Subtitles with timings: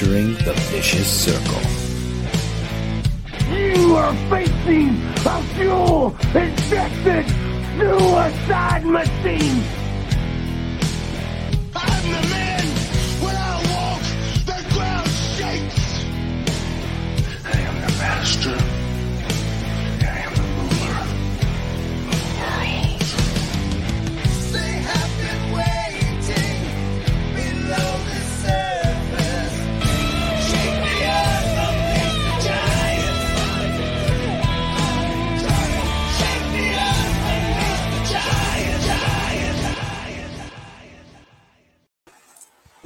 [0.00, 1.60] Entering the vicious circle.
[3.50, 4.90] You are facing
[5.26, 7.26] a fuel injected
[7.76, 9.64] suicide machine.
[11.74, 12.66] I'm the man.
[13.24, 14.02] When I walk,
[14.46, 16.04] the ground shakes.
[17.44, 18.77] I am the master.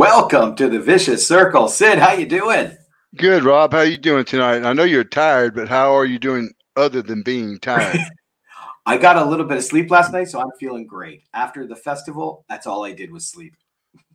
[0.02, 1.68] Welcome to the Vicious Circle.
[1.68, 2.76] Sid, how you doing?
[3.14, 3.72] Good, Rob.
[3.72, 4.64] How you doing tonight?
[4.64, 8.00] I know you're tired, but how are you doing other than being tired?
[8.86, 11.22] I got a little bit of sleep last night, so I'm feeling great.
[11.34, 13.54] After the festival, that's all I did was sleep.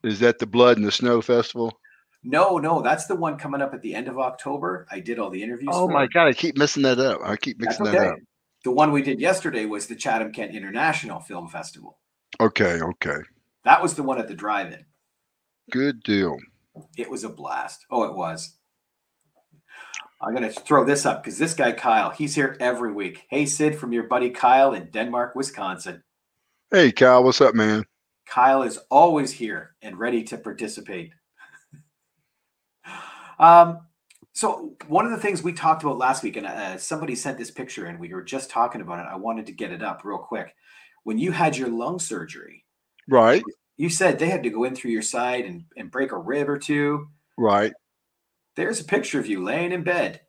[0.03, 1.71] Is that the Blood and the Snow Festival?
[2.21, 4.87] No, no, that's the one coming up at the end of October.
[4.91, 5.69] I did all the interviews.
[5.71, 6.11] Oh my it.
[6.11, 7.21] God, I keep messing that up.
[7.23, 7.97] I keep mixing okay.
[7.97, 8.19] that up.
[8.65, 11.97] The one we did yesterday was the Chatham Kent International Film Festival.
[12.41, 13.19] Okay, okay.
[13.63, 14.83] That was the one at the drive-in.
[15.71, 16.37] Good deal.
[16.97, 17.85] It was a blast.
[17.91, 18.55] Oh, it was.
[20.21, 23.25] I'm gonna throw this up because this guy Kyle, he's here every week.
[23.29, 26.03] Hey Sid, from your buddy Kyle in Denmark, Wisconsin.
[26.71, 27.85] Hey, Kyle, what's up, man?
[28.25, 31.11] Kyle is always here and ready to participate.
[33.39, 33.79] um,
[34.33, 37.51] so one of the things we talked about last week, and uh, somebody sent this
[37.51, 39.07] picture, and we were just talking about it.
[39.09, 40.53] I wanted to get it up real quick.
[41.03, 42.65] When you had your lung surgery,
[43.07, 43.43] Right,
[43.77, 46.49] you said they had to go in through your side and, and break a rib
[46.49, 47.07] or two.
[47.37, 47.73] right.
[48.55, 50.21] There's a picture of you laying in bed.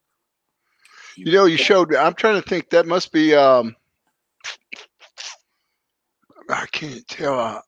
[1.17, 1.95] You know, you showed.
[1.95, 2.71] I'm trying to think.
[2.71, 3.35] That must be.
[3.35, 3.75] um
[6.51, 7.39] I can't tell.
[7.39, 7.61] uh,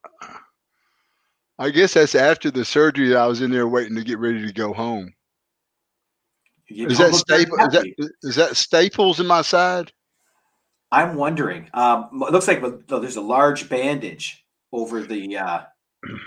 [1.59, 3.15] I guess that's after the surgery.
[3.15, 5.13] I was in there waiting to get ready to go home.
[6.67, 7.57] You Is that staple?
[7.59, 9.91] Is that that staples in my side?
[10.91, 11.69] I'm wondering.
[11.73, 15.61] Um, it looks like there's a large bandage over the uh,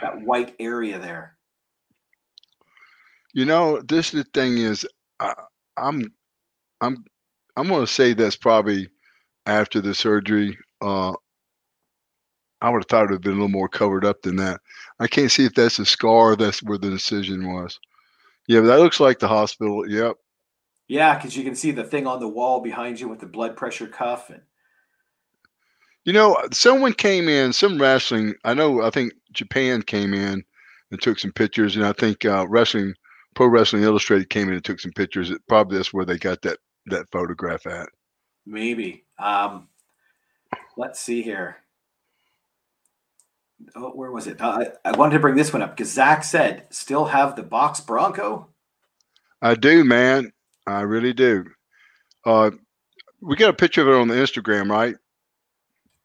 [0.03, 1.37] that white area there.
[3.33, 4.87] You know, this the thing is,
[5.21, 5.35] I,
[5.77, 6.13] I'm,
[6.81, 7.05] I'm,
[7.57, 8.89] I'm going to say that's probably
[9.47, 10.57] after the surgery.
[10.81, 11.13] Uh,
[12.61, 14.61] I would have thought it would have been a little more covered up than that.
[15.01, 16.37] I can't see if that's a scar.
[16.37, 17.79] That's where the incision was.
[18.47, 19.89] Yeah, but that looks like the hospital.
[19.89, 20.17] Yep.
[20.89, 23.57] Yeah, because you can see the thing on the wall behind you with the blood
[23.57, 24.43] pressure cuff and
[26.05, 28.35] You know, someone came in, some wrestling.
[28.45, 28.83] I know.
[28.83, 30.45] I think Japan came in
[30.91, 32.95] and took some pictures, and I think uh, wrestling,
[33.35, 35.31] Pro Wrestling Illustrated came in and took some pictures.
[35.31, 37.89] It, probably that's where they got that that photograph at.
[38.47, 39.05] maybe.
[39.19, 39.69] Um,
[40.77, 41.57] let's see here.
[43.75, 44.41] Oh, where was it?
[44.41, 47.43] Uh, I, I wanted to bring this one up because Zach said, "Still have the
[47.43, 48.49] box Bronco."
[49.41, 50.33] I do, man.
[50.67, 51.47] I really do.
[52.27, 52.51] Uh,
[53.21, 54.97] we got a picture of it on the Instagram, right?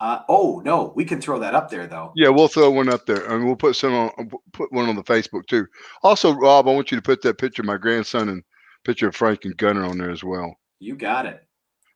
[0.01, 2.13] Uh, oh no, we can throw that up there though.
[2.15, 4.29] Yeah, we'll throw one up there, and we'll put some on.
[4.53, 5.67] Put one on the Facebook too.
[6.03, 8.43] Also, Rob, I want you to put that picture of my grandson and
[8.85, 10.55] picture of Frank and Gunner on there as well.
[10.79, 11.43] You got it.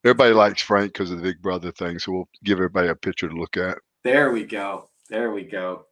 [0.04, 3.30] Everybody likes Frank because of the Big Brother thing, so we'll give everybody a picture
[3.30, 3.78] to look at.
[4.04, 4.90] There we go.
[5.10, 5.86] There we go.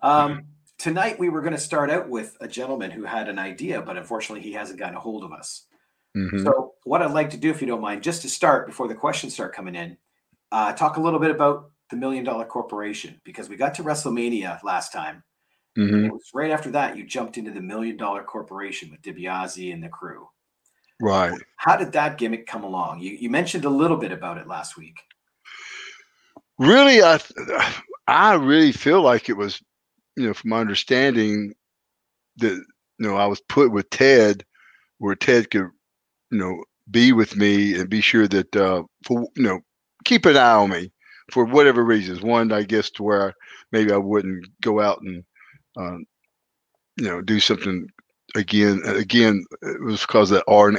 [0.00, 0.44] Um,
[0.78, 3.96] tonight we were going to start out with a gentleman who had an idea, but
[3.96, 5.66] unfortunately he hasn't gotten a hold of us.
[6.16, 6.44] Mhm.
[6.44, 8.94] So, what I'd like to do, if you don't mind, just to start before the
[8.94, 9.96] questions start coming in,
[10.52, 14.62] uh, talk a little bit about the Million Dollar Corporation because we got to WrestleMania
[14.62, 15.22] last time.
[15.76, 16.06] Mhm.
[16.06, 19.82] It was right after that you jumped into the Million Dollar Corporation with DiBiase and
[19.82, 20.28] the crew.
[21.00, 21.40] Right.
[21.56, 23.00] How did that gimmick come along?
[23.00, 24.96] You, you mentioned a little bit about it last week.
[26.58, 27.20] Really, I
[28.08, 29.62] I really feel like it was,
[30.16, 31.54] you know, from my understanding,
[32.38, 32.64] that you
[32.98, 34.44] know I was put with Ted,
[34.98, 35.70] where Ted could,
[36.32, 39.60] you know, be with me and be sure that uh, for you know
[40.08, 40.90] keep an eye on me
[41.30, 42.22] for whatever reasons.
[42.22, 43.34] One, I guess, to where
[43.72, 45.22] maybe I wouldn't go out and,
[45.76, 46.04] um,
[46.96, 47.86] you know, do something
[48.34, 48.80] again.
[48.86, 50.76] Again, it was because of that Arn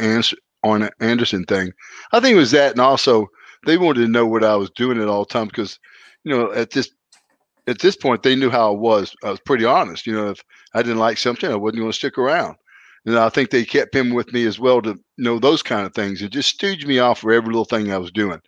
[0.64, 1.72] Arn Anderson thing.
[2.12, 3.28] I think it was that, and also
[3.66, 5.80] they wanted to know what I was doing at all times because,
[6.24, 6.90] you know, at this
[7.68, 9.16] at this point they knew how I was.
[9.24, 10.08] I was pretty honest.
[10.08, 10.44] You know, if
[10.74, 12.56] I didn't like something, I wasn't going to stick around.
[13.06, 15.94] And I think they kept him with me as well to know those kind of
[15.94, 16.22] things.
[16.22, 18.42] It just stooged me off for every little thing I was doing.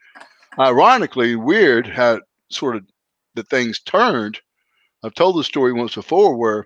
[0.60, 2.86] Ironically, weird how sort of
[3.36, 4.40] the things turned.
[5.04, 6.66] I've told the story once before where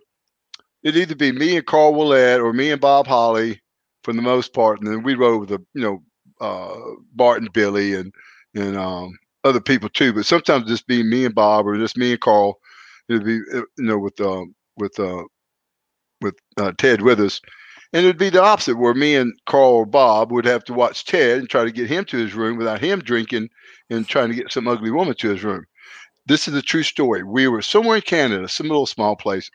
[0.84, 3.62] it'd either be me and Carl Ouellet or me and Bob Holly
[4.04, 6.04] for the most part, and then we rode with the you know
[6.42, 6.80] uh,
[7.14, 8.14] Bart and Billy and
[8.56, 10.14] and um, other people too.
[10.14, 12.60] But sometimes just be me and Bob or just me and Carl.
[13.10, 15.24] It'd be uh, you know with um, with uh,
[16.22, 17.20] with uh, Ted with
[17.96, 21.06] and it'd be the opposite where me and Carl or Bob would have to watch
[21.06, 23.48] Ted and try to get him to his room without him drinking
[23.90, 25.64] and trying to get some ugly woman to his room.
[26.26, 27.24] This is a true story.
[27.24, 29.50] We were somewhere in Canada, some little small place.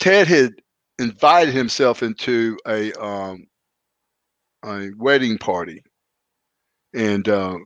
[0.00, 0.50] Ted had
[0.98, 3.46] invited himself into a um,
[4.64, 5.80] a wedding party,
[6.92, 7.56] and uh,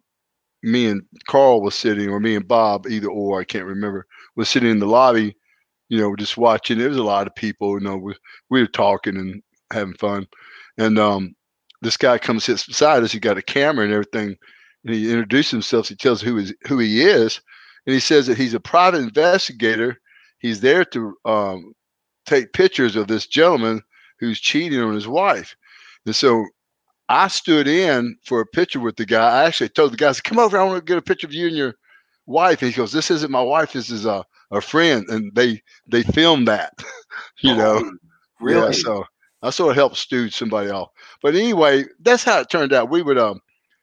[0.63, 4.05] me and Carl was sitting, or me and Bob, either or, I can't remember,
[4.37, 5.35] was sitting in the lobby,
[5.89, 6.79] you know, just watching.
[6.79, 8.15] There was a lot of people, you know, we,
[8.51, 9.43] we were talking and
[9.73, 10.27] having fun,
[10.79, 11.35] and um,
[11.83, 13.13] this guy comes sits beside us.
[13.13, 14.37] He got a camera and everything,
[14.85, 15.89] and he introduces himself.
[15.89, 17.41] He tells who is who he is,
[17.87, 20.01] and he says that he's a private investigator.
[20.39, 21.73] He's there to um,
[22.27, 23.83] take pictures of this gentleman
[24.19, 25.57] who's cheating on his wife.
[26.05, 26.45] And so
[27.09, 29.43] I stood in for a picture with the guy.
[29.43, 31.27] I actually told the guy, I said, "Come over, I want to get a picture
[31.27, 31.75] of you and your
[32.27, 33.73] wife." And he goes, "This isn't my wife.
[33.73, 36.73] This is a, a friend." And they they filmed that,
[37.41, 37.83] you know.
[37.85, 37.93] Oh,
[38.41, 38.67] really?
[38.67, 39.05] Yeah, so
[39.43, 40.91] I sort of helped stooge somebody off.
[41.23, 42.91] But anyway, that's how it turned out.
[42.91, 43.41] We would um,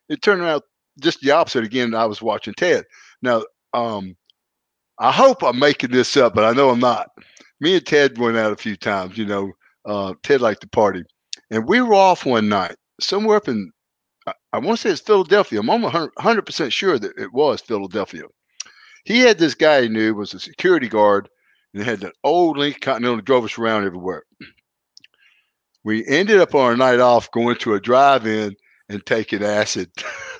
[0.10, 0.64] it turned out
[1.02, 1.96] just the opposite again.
[1.96, 2.86] I was watching Ted.
[3.22, 3.44] Now,
[3.74, 4.16] um,
[5.00, 7.10] I hope I'm making this up, but I know I'm not.
[7.60, 9.18] Me and Ted went out a few times.
[9.18, 9.52] You know,
[9.86, 11.04] uh, Ted liked to party,
[11.52, 13.72] and we were off one night somewhere up in.
[14.28, 15.60] I, I want to say it's Philadelphia.
[15.60, 18.24] I'm almost 100 percent sure that it was Philadelphia.
[19.04, 21.30] He had this guy he knew was a security guard,
[21.74, 24.24] and had an old Lincoln Continental that drove us around everywhere.
[25.86, 28.56] We ended up on our night off going to a drive-in
[28.88, 29.92] and taking acid.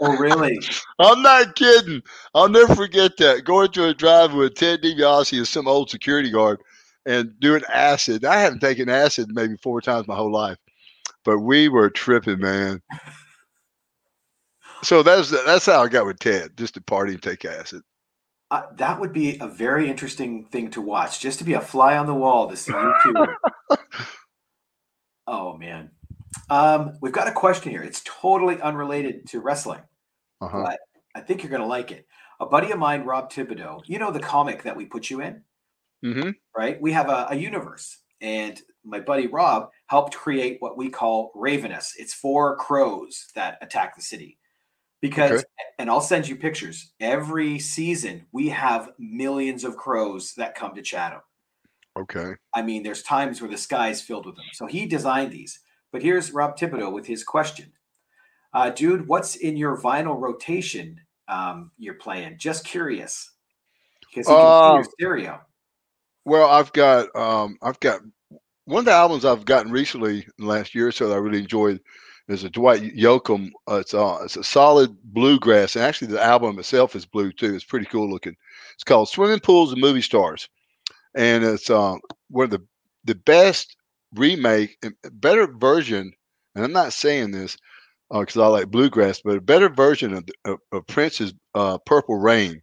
[0.00, 0.58] Oh, really?
[1.00, 2.02] I'm not kidding.
[2.34, 3.44] I'll never forget that.
[3.44, 6.60] Going to a drive with Ted DiBiase and some old security guard
[7.04, 8.24] and doing acid.
[8.24, 10.58] I haven't taken acid maybe four times my whole life,
[11.24, 12.80] but we were tripping, man.
[14.82, 17.82] So that's that's how I got with Ted, just to party and take acid.
[18.50, 21.98] Uh, that would be a very interesting thing to watch, just to be a fly
[21.98, 23.26] on the wall to see you two.
[25.26, 25.90] oh man,
[26.48, 27.82] um, we've got a question here.
[27.82, 29.82] It's totally unrelated to wrestling,
[30.40, 30.62] Uh-huh.
[30.62, 30.78] but
[31.14, 32.06] I think you're going to like it.
[32.40, 35.42] A buddy of mine, Rob Thibodeau, you know the comic that we put you in,
[36.02, 36.80] hmm right?
[36.80, 41.94] We have a, a universe, and my buddy Rob helped create what we call Ravenous.
[41.98, 44.37] It's four crows that attack the city.
[45.00, 45.44] Because, Okay.
[45.78, 46.92] and I'll send you pictures.
[46.98, 51.20] Every season, we have millions of crows that come to Chatham.
[51.96, 52.34] Okay.
[52.54, 54.44] I mean, there's times where the sky is filled with them.
[54.52, 55.60] So he designed these.
[55.92, 57.72] But here's Rob Thibodeau with his question.
[58.52, 62.38] Uh, dude, what's in your vinyl rotation um, you're playing?
[62.38, 63.30] Just curious.
[64.00, 65.40] Because you can your stereo.
[66.24, 68.00] Well, I've got um, I've got
[68.64, 71.18] one of the albums I've gotten recently in the last year or so that I
[71.18, 71.80] really enjoyed
[72.28, 73.50] is a Dwight Yoakam.
[73.68, 77.54] Uh, it's uh, it's a solid bluegrass, and actually the album itself is blue too.
[77.54, 78.36] It's pretty cool looking.
[78.74, 80.48] It's called Swimming Pools and Movie Stars,
[81.14, 82.62] and it's um, one of the
[83.04, 83.76] the best
[84.14, 84.76] remake,
[85.12, 86.12] better version.
[86.54, 87.56] And I'm not saying this
[88.10, 92.62] because I like bluegrass, but a better version of, of, of Prince's uh, Purple Rain.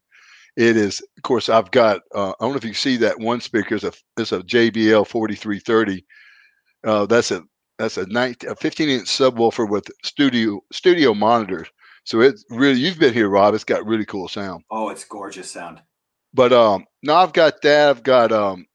[0.57, 2.01] It is, of course, I've got.
[2.13, 3.75] Uh, I don't know if you see that one speaker.
[3.75, 6.05] It's a it's a JBL 4330.
[6.86, 7.43] Uh, that's a
[7.77, 11.67] that's a 19, a 15 inch subwoofer with studio studio monitors.
[12.03, 13.53] So it's really you've been here, Rob.
[13.53, 14.63] It's got really cool sound.
[14.70, 15.82] Oh, it's gorgeous sound.
[16.34, 17.89] But um, now I've got that.
[17.89, 18.65] I've got um,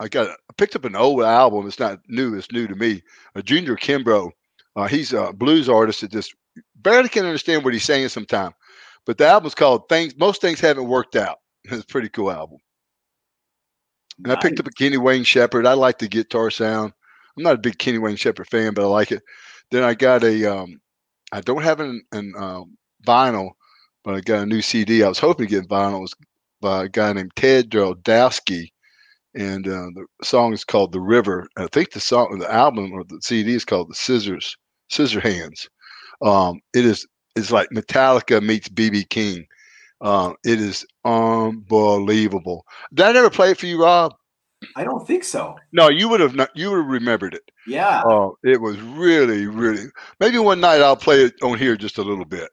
[0.00, 1.66] I got I picked up an old album.
[1.66, 2.36] It's not new.
[2.36, 3.02] It's new to me.
[3.34, 4.30] A Junior Kimbrough.
[4.76, 6.34] Uh, he's a blues artist that just
[6.76, 8.54] barely can understand what he's saying sometimes.
[9.06, 11.38] But the album's called "Things." Most things haven't worked out.
[11.66, 12.58] It's a pretty cool album.
[14.22, 15.66] And I picked up a Kenny Wayne Shepherd.
[15.66, 16.92] I like the guitar sound.
[17.36, 19.22] I'm not a big Kenny Wayne Shepherd fan, but I like it.
[19.70, 20.44] Then I got a.
[20.46, 20.80] Um,
[21.32, 22.76] I don't have an, an um,
[23.06, 23.50] vinyl,
[24.04, 25.02] but I got a new CD.
[25.02, 26.06] I was hoping to get vinyl.
[26.60, 28.68] By a guy named Ted Dowski,
[29.34, 33.04] and uh, the song is called "The River." I think the song, the album or
[33.04, 34.56] the CD is called "The Scissors
[34.88, 35.68] Scissor Hands."
[36.22, 39.46] Um, it is it's like Metallica meets BB King.
[40.00, 42.64] Um, it is unbelievable.
[42.92, 44.14] Did I never play it for you, Rob?
[44.76, 45.56] I don't think so.
[45.72, 46.50] No, you would have not.
[46.54, 47.42] You would have remembered it.
[47.66, 48.02] Yeah.
[48.04, 49.86] Oh, it was really, really.
[50.20, 52.50] Maybe one night I'll play it on here just a little bit.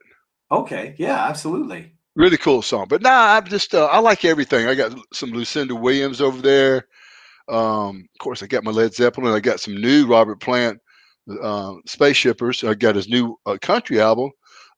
[0.50, 0.94] Okay.
[0.98, 1.94] Yeah, absolutely.
[2.14, 2.86] Really cool song.
[2.88, 4.66] But nah, I'm just uh, I like everything.
[4.66, 6.86] I got some Lucinda Williams over there.
[7.48, 9.34] Um, of course, I got my Led Zeppelin.
[9.34, 10.78] I got some new Robert Plant,
[11.42, 12.62] uh, Space Shifters.
[12.64, 14.30] I got his new uh, country album,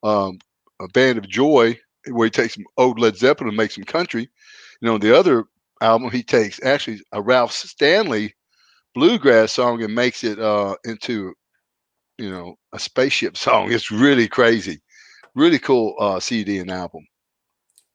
[0.03, 0.39] um,
[0.81, 1.79] A Band of Joy,
[2.11, 4.31] where he takes some old Led Zeppelin and makes some country.
[4.81, 5.45] You know, the other
[5.85, 8.35] album he takes actually a Ralph Stanley
[8.95, 11.35] bluegrass song and makes it uh, into,
[12.19, 13.73] you know, a spaceship song.
[13.73, 14.81] It's really crazy,
[15.35, 17.07] really cool uh, CD and album.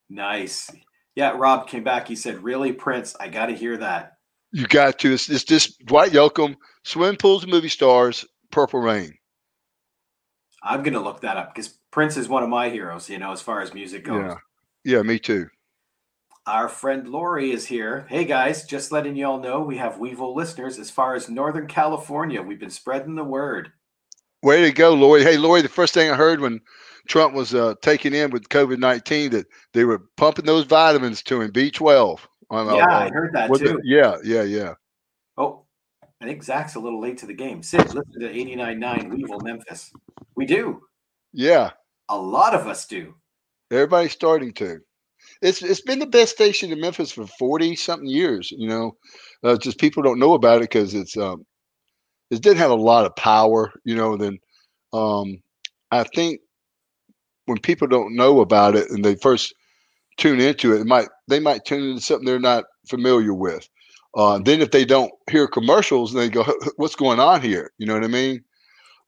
[0.09, 0.71] Nice.
[1.15, 2.07] Yeah, Rob came back.
[2.07, 3.15] He said, "Really, Prince?
[3.19, 4.13] I got to hear that."
[4.51, 5.13] You got to.
[5.13, 9.13] It's, it's just Dwight Yoakam, Swimming Pools and Movie Stars, Purple Rain.
[10.63, 13.09] I'm gonna look that up because Prince is one of my heroes.
[13.09, 14.23] You know, as far as music goes.
[14.23, 14.35] Yeah.
[14.85, 15.47] Yeah, me too.
[16.49, 18.07] Our friend Lori is here.
[18.09, 21.67] Hey guys, just letting you all know we have WEVL listeners as far as Northern
[21.67, 22.41] California.
[22.41, 23.71] We've been spreading the word.
[24.41, 25.21] Way to go, Lori.
[25.21, 26.59] Hey, Lori, the first thing I heard when
[27.07, 31.39] Trump was uh, taken in with COVID 19 that they were pumping those vitamins to
[31.39, 32.19] him, B12.
[32.49, 33.77] On, yeah, I heard that too.
[33.77, 34.73] it- yeah, yeah, yeah.
[35.37, 35.65] Oh,
[36.19, 37.61] I think Zach's a little late to the game.
[37.61, 39.91] Sid, listen to 89.9 WEVL Memphis.
[40.35, 40.81] We do.
[41.31, 41.73] Yeah.
[42.09, 43.13] A lot of us do.
[43.69, 44.79] Everybody's starting to.
[45.41, 48.51] It's it's been the best station in Memphis for forty something years.
[48.51, 48.91] You know,
[49.43, 51.45] uh, just people don't know about it because it's um,
[52.31, 53.71] it didn't have a lot of power.
[53.85, 54.39] You know, then
[54.93, 55.39] um,
[55.91, 56.41] I think
[57.45, 59.53] when people don't know about it and they first
[60.17, 63.67] tune into it, it might they might tune into something they're not familiar with.
[64.15, 66.45] Uh, then if they don't hear commercials, they go,
[66.77, 68.41] "What's going on here?" You know what I mean?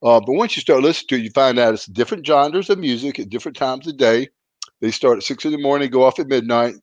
[0.04, 2.80] Uh, but once you start listening to it, you find out it's different genres of
[2.80, 4.30] music at different times of day.
[4.82, 6.76] They start at six in the morning, go off at midnight,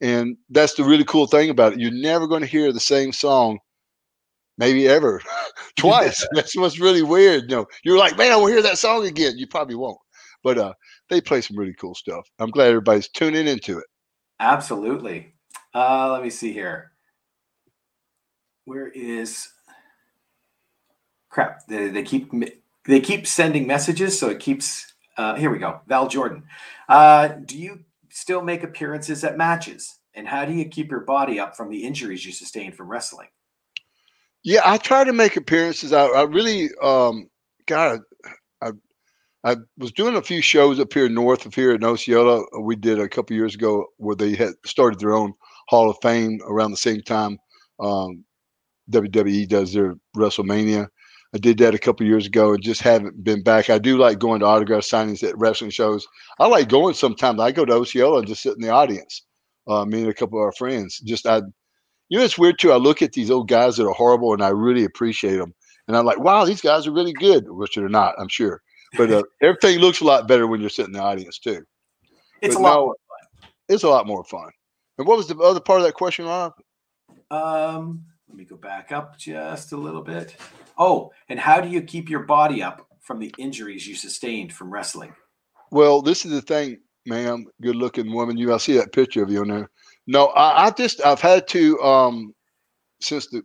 [0.00, 1.80] and that's the really cool thing about it.
[1.80, 3.58] You're never going to hear the same song,
[4.58, 5.22] maybe ever,
[5.76, 6.26] twice.
[6.34, 7.50] that's what's really weird.
[7.50, 9.38] You know, you're like, man, I will hear that song again.
[9.38, 9.98] You probably won't,
[10.44, 10.74] but uh,
[11.08, 12.28] they play some really cool stuff.
[12.38, 13.86] I'm glad everybody's tuning into it.
[14.38, 15.34] Absolutely.
[15.74, 16.92] Uh, let me see here.
[18.64, 19.48] Where is
[21.28, 21.66] crap?
[21.66, 22.32] They, they keep
[22.84, 24.86] they keep sending messages, so it keeps.
[25.20, 25.82] Uh, here we go.
[25.86, 26.44] Val Jordan.
[26.88, 29.98] Uh, do you still make appearances at matches?
[30.14, 33.28] And how do you keep your body up from the injuries you sustained from wrestling?
[34.42, 35.92] Yeah, I try to make appearances.
[35.92, 37.28] I, I really, um,
[37.66, 38.00] God,
[38.62, 38.70] I,
[39.44, 42.42] I was doing a few shows up here north of here in Osceola.
[42.58, 45.34] We did a couple years ago where they had started their own
[45.68, 47.38] Hall of Fame around the same time
[47.78, 48.24] um,
[48.90, 50.88] WWE does their WrestleMania.
[51.34, 53.70] I did that a couple years ago and just haven't been back.
[53.70, 56.06] I do like going to autograph signings at wrestling shows.
[56.40, 57.40] I like going sometimes.
[57.40, 59.22] I go to Osceola and just sit in the audience.
[59.68, 60.98] Uh, me and a couple of our friends.
[60.98, 61.42] Just I
[62.10, 62.72] you know, it's weird too.
[62.72, 65.54] I look at these old guys that are horrible, and I really appreciate them.
[65.88, 68.60] And I'm like, wow, these guys are really good, which they're not, I'm sure.
[68.96, 71.62] But uh, everything looks a lot better when you're sitting in the audience too.
[72.42, 72.74] It's But a lot.
[72.74, 72.96] no, more
[73.68, 74.50] It's a lot more fun.
[74.98, 76.52] And what was the other part of that question, Rob?
[77.30, 80.36] Um, let me go back up just a little bit.
[80.80, 84.72] Oh, and how do you keep your body up from the injuries you sustained from
[84.72, 85.14] wrestling?
[85.70, 87.44] Well, this is the thing, ma'am.
[87.60, 88.38] Good looking woman.
[88.38, 89.70] You, I see that picture of you on there.
[90.06, 92.34] No, I, I just, I've had to, um,
[93.02, 93.42] since the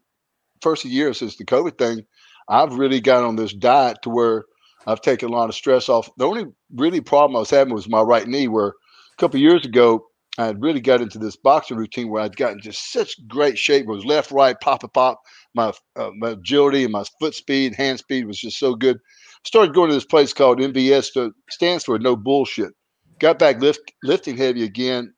[0.62, 2.06] first year, since the COVID thing,
[2.48, 4.46] I've really got on this diet to where
[4.88, 6.10] I've taken a lot of stress off.
[6.18, 9.66] The only really problem I was having was my right knee, where a couple years
[9.66, 10.06] ago,
[10.38, 13.84] I had really got into this boxing routine where I'd gotten just such great shape.
[13.84, 15.22] It was left, right, pop, a pop.
[15.54, 18.98] My, uh, my agility and my foot speed, hand speed was just so good.
[19.46, 22.74] Started going to this place called NBS, stands for No Bullshit.
[23.20, 25.14] Got back lift, lifting heavy again.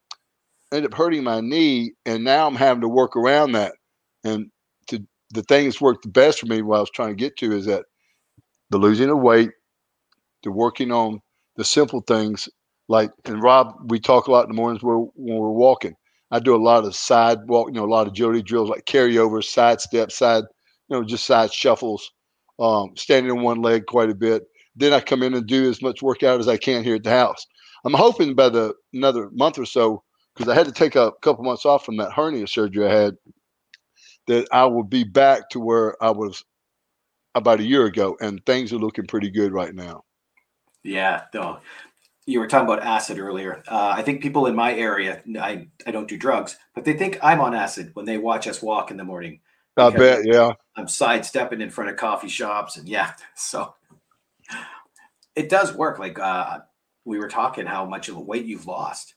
[0.71, 3.73] Ended up hurting my knee, and now I'm having to work around that.
[4.23, 4.47] And
[4.87, 4.99] to
[5.31, 7.53] the thing that's worked the best for me, what I was trying to get to,
[7.53, 7.85] is that
[8.69, 9.49] the losing of weight,
[10.43, 11.21] the working on
[11.55, 12.49] the simple things
[12.87, 15.95] like and Rob, we talk a lot in the mornings where when we're walking.
[16.31, 18.85] I do a lot of side walk, you know, a lot of agility drills like
[18.85, 20.43] carryovers, side steps, side,
[20.89, 22.11] you know, just side shuffles,
[22.59, 24.43] um, standing on one leg quite a bit.
[24.75, 27.09] Then I come in and do as much workout as I can here at the
[27.09, 27.45] house.
[27.85, 30.03] I'm hoping by the another month or so,
[30.35, 33.15] because I had to take a couple months off from that hernia surgery I had,
[34.27, 36.43] that I will be back to where I was
[37.35, 40.03] about a year ago, and things are looking pretty good right now.
[40.83, 41.59] Yeah, though
[42.27, 43.63] you were talking about acid earlier.
[43.67, 47.17] Uh, I think people in my area, I, I don't do drugs, but they think
[47.23, 49.39] I'm on acid when they watch us walk in the morning.
[49.77, 50.51] I bet, yeah.
[50.75, 53.73] I'm sidestepping in front of coffee shops, and yeah, so
[55.35, 55.99] it does work.
[55.99, 56.59] Like uh,
[57.05, 59.15] we were talking, how much of a weight you've lost.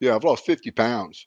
[0.00, 1.26] Yeah, I've lost 50 pounds.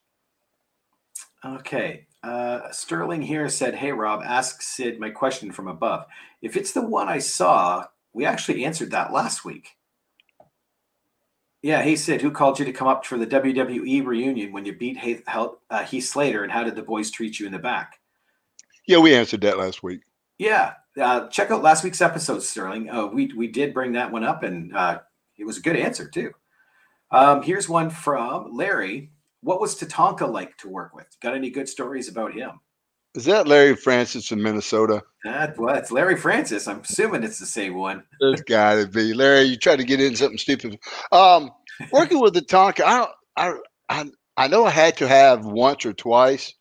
[1.46, 2.08] Okay.
[2.22, 6.06] Uh, Sterling here said, Hey, Rob, ask Sid my question from above.
[6.42, 9.78] If it's the one I saw, we actually answered that last week.
[11.62, 14.74] Yeah, hey Sid, who called you to come up for the WWE reunion when you
[14.74, 18.00] beat Heath, uh, Heath Slater, and how did the boys treat you in the back?
[18.88, 20.02] Yeah, we answered that last week.
[20.38, 22.90] Yeah, uh, check out last week's episode, Sterling.
[22.90, 25.00] Uh, we we did bring that one up, and uh,
[25.38, 26.32] it was a good answer too.
[27.12, 29.12] Um, here's one from Larry.
[29.42, 31.08] What was Tatanka like to work with?
[31.22, 32.62] Got any good stories about him?
[33.16, 35.02] Is that Larry Francis in Minnesota?
[35.24, 36.68] That it's Larry Francis.
[36.68, 38.04] I'm assuming it's the same one.
[38.20, 39.44] There's got to be Larry.
[39.44, 40.80] You tried to get in something stupid.
[41.12, 41.50] Um,
[41.92, 43.12] working with the Tonka, I don't.
[43.36, 43.54] I,
[43.90, 44.06] I
[44.38, 46.54] I know I had to have once or twice.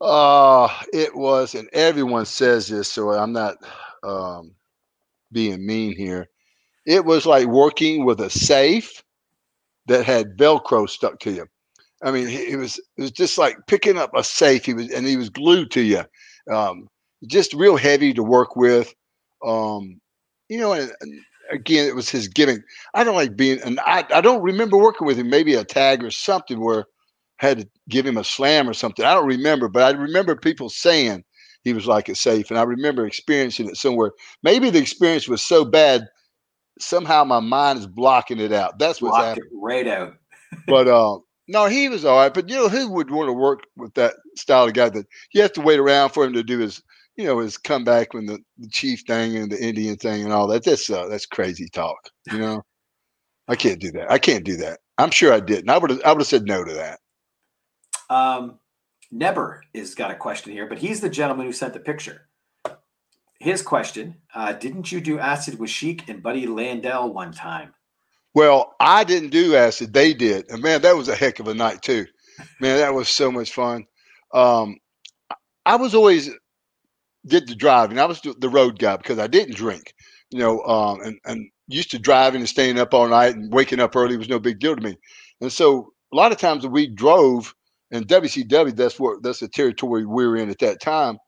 [0.00, 3.56] Uh it was, and everyone says this, so I'm not
[4.02, 4.52] um,
[5.32, 6.28] being mean here.
[6.86, 9.02] It was like working with a safe
[9.86, 11.46] that had Velcro stuck to you.
[12.06, 14.64] I mean, it was it was just like picking up a safe.
[14.64, 16.04] He was and he was glued to you.
[16.50, 16.88] Um,
[17.26, 18.94] just real heavy to work with.
[19.44, 20.00] Um,
[20.48, 21.20] you know, and, and
[21.50, 22.62] again, it was his giving.
[22.94, 25.28] I don't like being, and I, I don't remember working with him.
[25.28, 26.84] Maybe a tag or something where
[27.42, 29.04] I had to give him a slam or something.
[29.04, 31.24] I don't remember, but I remember people saying
[31.64, 34.12] he was like a safe, and I remember experiencing it somewhere.
[34.44, 36.06] Maybe the experience was so bad,
[36.78, 38.78] somehow my mind is blocking it out.
[38.78, 39.50] That's what's Blocked happening.
[39.50, 40.14] it right out.
[40.68, 41.18] But uh,
[41.48, 42.34] no, he was all right.
[42.34, 45.42] But you know, who would want to work with that style of guy that you
[45.42, 46.82] have to wait around for him to do his,
[47.16, 50.46] you know, his comeback when the, the chief thing and the Indian thing and all
[50.48, 50.64] that.
[50.64, 51.98] That's uh, that's crazy talk.
[52.32, 52.62] You know,
[53.48, 54.10] I can't do that.
[54.10, 54.80] I can't do that.
[54.98, 55.70] I'm sure I didn't.
[55.70, 56.02] I would.
[56.02, 57.00] I would have said no to that.
[58.10, 58.58] Um,
[59.12, 62.28] Neber is got a question here, but he's the gentleman who sent the picture.
[63.38, 67.72] His question: uh, Didn't you do acid with Sheik and Buddy Landel one time?
[68.36, 69.94] Well, I didn't do acid.
[69.94, 72.06] They did, and man, that was a heck of a night too.
[72.60, 73.86] Man, that was so much fun.
[74.34, 74.76] Um,
[75.64, 76.30] I was always
[77.26, 77.98] did the driving.
[77.98, 79.94] I was the road guy because I didn't drink,
[80.30, 83.80] you know, um, and and used to driving and staying up all night and waking
[83.80, 84.96] up early was no big deal to me.
[85.40, 87.54] And so a lot of times we drove
[87.90, 91.18] and WCW, that's what that's the territory we were in at that time.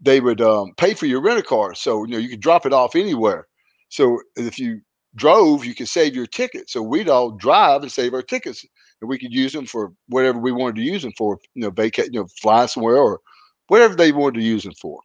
[0.00, 2.72] They would um, pay for your rental car, so you know you could drop it
[2.72, 3.46] off anywhere.
[3.90, 4.80] So if you
[5.16, 6.70] drove, you could save your ticket.
[6.70, 8.64] So we'd all drive and save our tickets,
[9.00, 11.38] and we could use them for whatever we wanted to use them for.
[11.54, 13.20] You know, vacate, you know, fly somewhere or
[13.68, 15.00] whatever they wanted to use them for.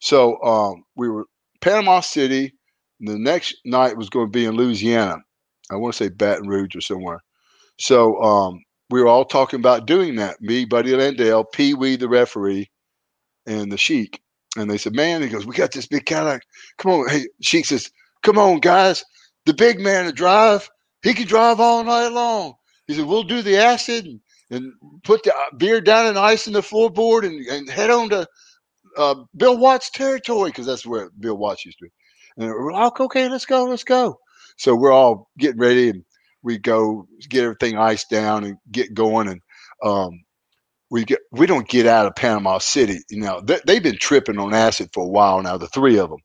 [0.00, 1.26] So um, we were
[1.60, 2.54] Panama City.
[3.00, 5.18] The next night was going to be in Louisiana.
[5.70, 7.20] I want to say Baton Rouge or somewhere.
[7.78, 10.40] So um, we were all talking about doing that.
[10.40, 12.70] Me, Buddy Landel, Pee Wee, the referee,
[13.46, 14.20] and the Sheik.
[14.56, 16.42] And they said, "Man," he goes, "We got this big Cadillac.
[16.78, 17.90] Come on." Hey, Sheik says,
[18.22, 19.04] "Come on, guys.
[19.48, 20.68] The big man to drive.
[21.02, 22.54] He can drive all night long."
[22.86, 26.46] He said, "We'll do the acid and, and put the uh, beer down and ice
[26.46, 28.28] in the floorboard and, and head on to
[28.98, 31.90] uh, Bill Watts territory because that's where Bill Watts used to be."
[32.36, 34.18] And we're like, "Okay, let's go, let's go."
[34.58, 36.04] So we're all getting ready and
[36.42, 39.40] we go get everything iced down and get going and
[39.82, 40.10] um,
[40.90, 42.98] we get we don't get out of Panama City.
[43.10, 46.10] You know, they, they've been tripping on acid for a while now, the three of
[46.10, 46.20] them,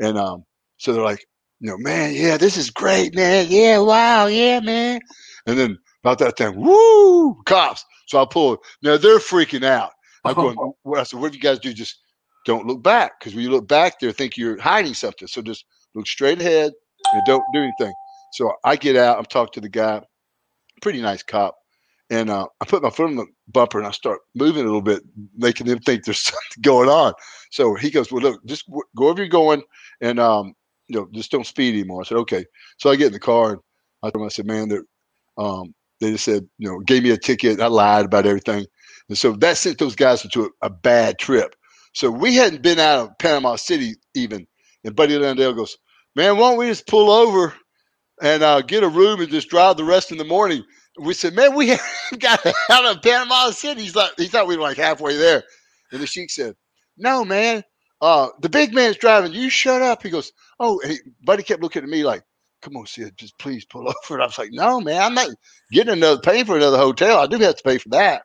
[0.00, 0.44] and um,
[0.78, 1.24] so they're like,
[1.64, 5.00] you know, man, yeah, this is great, man, yeah, wow, yeah, man,
[5.46, 7.82] and then about that time, woo, cops.
[8.06, 8.58] So I pull.
[8.82, 9.92] Now they're freaking out.
[10.26, 10.58] I'm going.
[10.84, 11.72] Well, I said, what do you guys do?
[11.72, 12.02] Just
[12.44, 15.26] don't look back because when you look back, they think you're hiding something.
[15.26, 16.72] So just look straight ahead
[17.14, 17.94] and don't do anything.
[18.32, 19.16] So I get out.
[19.16, 20.02] I'm talking to the guy,
[20.82, 21.56] pretty nice cop,
[22.10, 24.82] and uh, I put my foot on the bumper and I start moving a little
[24.82, 25.02] bit,
[25.34, 27.14] making them think there's something going on.
[27.52, 29.62] So he goes, "Well, look, just w- go wherever you're going,
[30.02, 30.52] and um,
[30.88, 32.44] you know, just don't speed anymore." I said, "Okay."
[32.78, 33.60] So I get in the car and
[34.02, 34.70] I told him, I said, "Man,
[35.38, 37.60] um, they just said, you know, gave me a ticket.
[37.60, 38.66] I lied about everything,
[39.08, 41.54] and so that sent those guys into a, a bad trip.
[41.94, 44.46] So we hadn't been out of Panama City even,
[44.84, 45.76] and Buddy Landel goes,
[46.16, 47.52] "Man, why don't we just pull over?"
[48.22, 50.64] and uh, get a room and just drive the rest of the morning.
[50.98, 51.68] We said, man, we
[52.18, 53.82] got out of Panama City.
[53.82, 55.42] He's like, he thought we were like halfway there.
[55.92, 56.54] And the sheik said,
[56.96, 57.62] no, man,
[58.00, 59.32] uh, the big man's driving.
[59.32, 60.02] You shut up.
[60.02, 62.22] He goes, oh, he, buddy kept looking at me like,
[62.62, 64.14] come on, Sid, just please pull over.
[64.14, 65.30] And I was like, no, man, I'm not
[65.70, 67.18] getting another, paying for another hotel.
[67.18, 68.22] I do have to pay for that.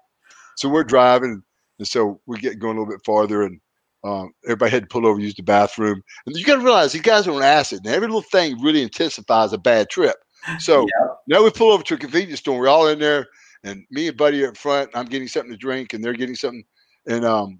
[0.55, 1.43] So we're driving.
[1.79, 3.59] And so we get going a little bit farther and
[4.03, 6.01] um, everybody had to pull over, use the bathroom.
[6.25, 8.81] And you got to realize these guys are on acid, and every little thing really
[8.81, 10.15] intensifies a bad trip.
[10.59, 10.87] So
[11.27, 12.57] now we pull over to a convenience store.
[12.57, 13.27] We're all in there,
[13.63, 14.89] and me and Buddy are up front.
[14.93, 16.63] I'm getting something to drink, and they're getting something.
[17.07, 17.59] And um,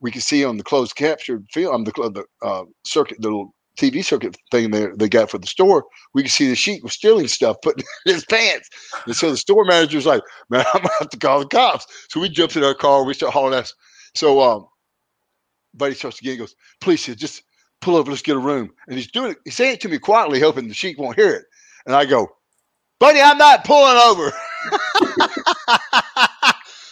[0.00, 4.04] we can see on the closed capture film, the the uh, circuit, the little TV
[4.04, 5.84] circuit thing they they got for the store.
[6.14, 8.68] We can see the sheik was stealing stuff, putting in his pants.
[9.06, 12.20] And so the store manager's like, "Man, I'm gonna have to call the cops." So
[12.20, 13.04] we jump in our car.
[13.04, 13.72] We start hauling ass.
[14.14, 14.66] So um,
[15.74, 16.38] Buddy starts again.
[16.38, 17.42] Goes, "Please, Sid, just
[17.80, 18.10] pull over.
[18.10, 19.38] Let's get a room." And he's doing it.
[19.44, 21.44] He's saying it to me quietly, hoping the sheik won't hear it.
[21.86, 22.28] And I go,
[22.98, 24.32] Buddy, I'm not pulling over.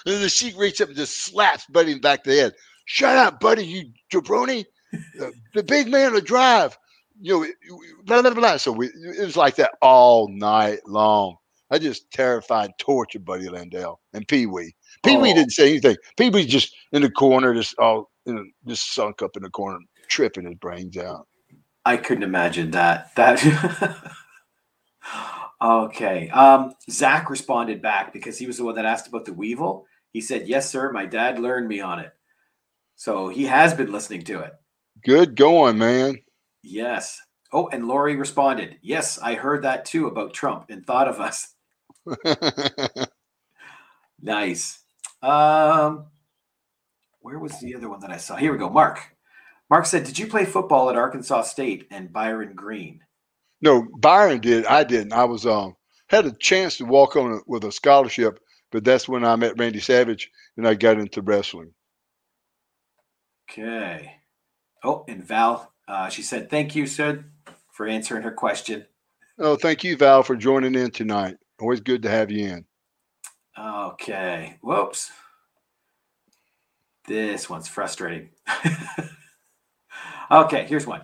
[0.06, 2.52] and the sheik reaches up and just slaps Buddy in the back of the head.
[2.84, 4.66] Shut up, buddy, you jabroni.
[5.16, 6.76] The, the big man will drive.
[7.20, 8.56] You know, blah, blah, blah.
[8.56, 11.36] So we, it was like that all night long.
[11.70, 14.74] I just terrified, tortured Buddy Landel and Pee Wee.
[15.04, 15.34] Pee Wee Oh.
[15.34, 15.96] didn't say anything.
[16.16, 19.50] Pee Wee just in the corner, just all you know, just sunk up in the
[19.50, 19.78] corner,
[20.08, 21.26] tripping his brains out.
[21.84, 23.14] I couldn't imagine that.
[23.14, 23.96] That.
[25.62, 26.30] okay.
[26.30, 29.84] Um, Zach responded back because he was the one that asked about the WEVL.
[30.12, 30.92] He said, "Yes, sir.
[30.92, 32.12] My dad learned me on it."
[32.96, 34.52] So he has been listening to it.
[35.02, 36.18] Good going, man.
[36.62, 37.20] Yes.
[37.52, 41.54] Oh, and Lori responded, "Yes, I heard that too about Trump and thought of us."
[44.22, 44.82] Nice.
[45.22, 46.06] Um,
[47.20, 48.36] where was the other one that I saw?
[48.36, 48.70] Here we go.
[48.70, 49.00] Mark.
[49.68, 53.02] Mark said, "Did you play football at Arkansas State and Byron Green?"
[53.60, 54.66] no, Byron did.
[54.66, 55.12] I didn't.
[55.12, 55.76] I was um
[56.08, 58.40] had a chance to walk on with a scholarship,
[58.72, 61.72] but that's when I met Randy Savage and I got into wrestling.
[63.50, 64.12] Okay.
[64.84, 67.24] Oh, and Val, uh, she said, "Thank you, sir,
[67.72, 68.86] for answering her question."
[69.38, 71.36] Oh, thank you, Val, for joining in tonight.
[71.58, 72.64] Always good to have you in.
[73.58, 74.58] Okay.
[74.62, 75.10] Whoops.
[77.06, 78.30] This one's frustrating.
[80.30, 81.02] okay, here's one.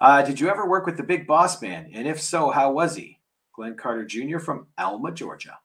[0.00, 1.90] Uh, did you ever work with the big boss man?
[1.92, 3.18] And if so, how was he?
[3.54, 4.38] Glenn Carter Jr.
[4.38, 5.58] from Alma, Georgia.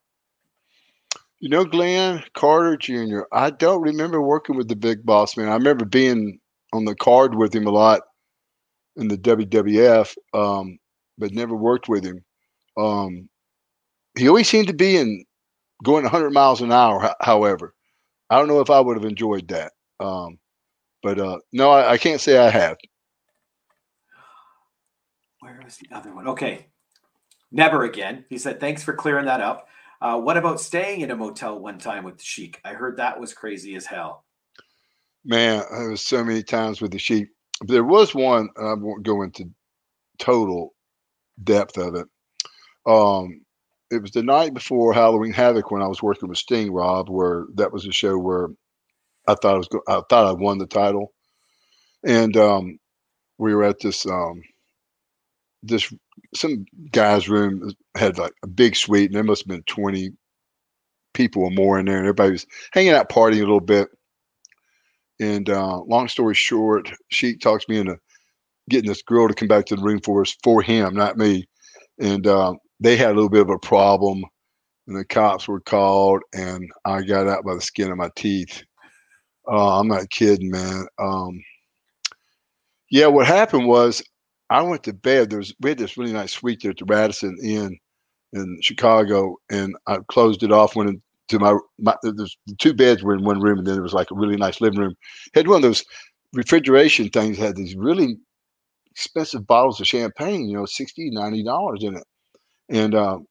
[1.39, 5.49] You know, Glenn Carter Jr., I don't remember working with the big boss man.
[5.49, 6.39] I remember being
[6.75, 8.01] on the card with him a lot
[8.95, 10.77] in the WWF, um,
[11.17, 12.23] but never worked with him.
[12.77, 13.29] Um,
[14.17, 15.25] he always seemed to be in
[15.83, 17.73] going 100 miles an hour, however.
[18.29, 19.73] I don't know if I would have enjoyed that.
[19.99, 20.39] Um,
[21.03, 22.77] but uh, no, I, I can't say I have.
[25.39, 26.27] Where was the other one?
[26.29, 26.67] Okay.
[27.51, 28.25] Never again.
[28.29, 29.67] He said, thanks for clearing that up.
[30.01, 32.59] Uh, what about staying in a motel one time with the Sheik?
[32.65, 34.24] I heard that was crazy as hell.
[35.25, 37.29] Man, there was so many times with the sheep.
[37.65, 39.49] There was one, I won't go into
[40.19, 40.73] total
[41.43, 42.07] depth of it.
[42.87, 43.41] Um,
[43.91, 47.45] it was the night before Halloween Havoc when I was working with Sting Rob, where
[47.55, 48.49] that was a show where
[49.27, 51.13] I thought I was go- I thought I won the title,
[52.05, 52.79] and um,
[53.37, 54.41] we were at this um,
[55.63, 55.93] this
[56.35, 60.11] some guy's room had like a big suite, and there must have been twenty
[61.13, 63.89] people or more in there, and everybody was hanging out, partying a little bit.
[65.19, 67.97] And uh, long story short, she talks me into
[68.69, 71.47] getting this girl to come back to the room for us for him, not me.
[71.99, 74.23] And uh, they had a little bit of a problem,
[74.87, 78.63] and the cops were called, and I got out by the skin of my teeth.
[79.47, 80.85] Uh, I'm not kidding, man.
[80.99, 81.41] Um,
[82.89, 84.03] yeah, what happened was
[84.49, 85.29] I went to bed.
[85.29, 87.77] There's we had this really nice suite there at the Radisson Inn
[88.33, 90.75] in Chicago, and I closed it off.
[90.75, 93.83] Went into my, my there's the two beds were in one room, and then there
[93.83, 94.95] was like a really nice living room.
[95.35, 95.85] Had one of those
[96.33, 97.37] refrigeration things.
[97.37, 98.17] Had these really
[98.91, 102.03] expensive bottles of champagne, you know, 60 90 dollars in it.
[102.69, 103.27] And um,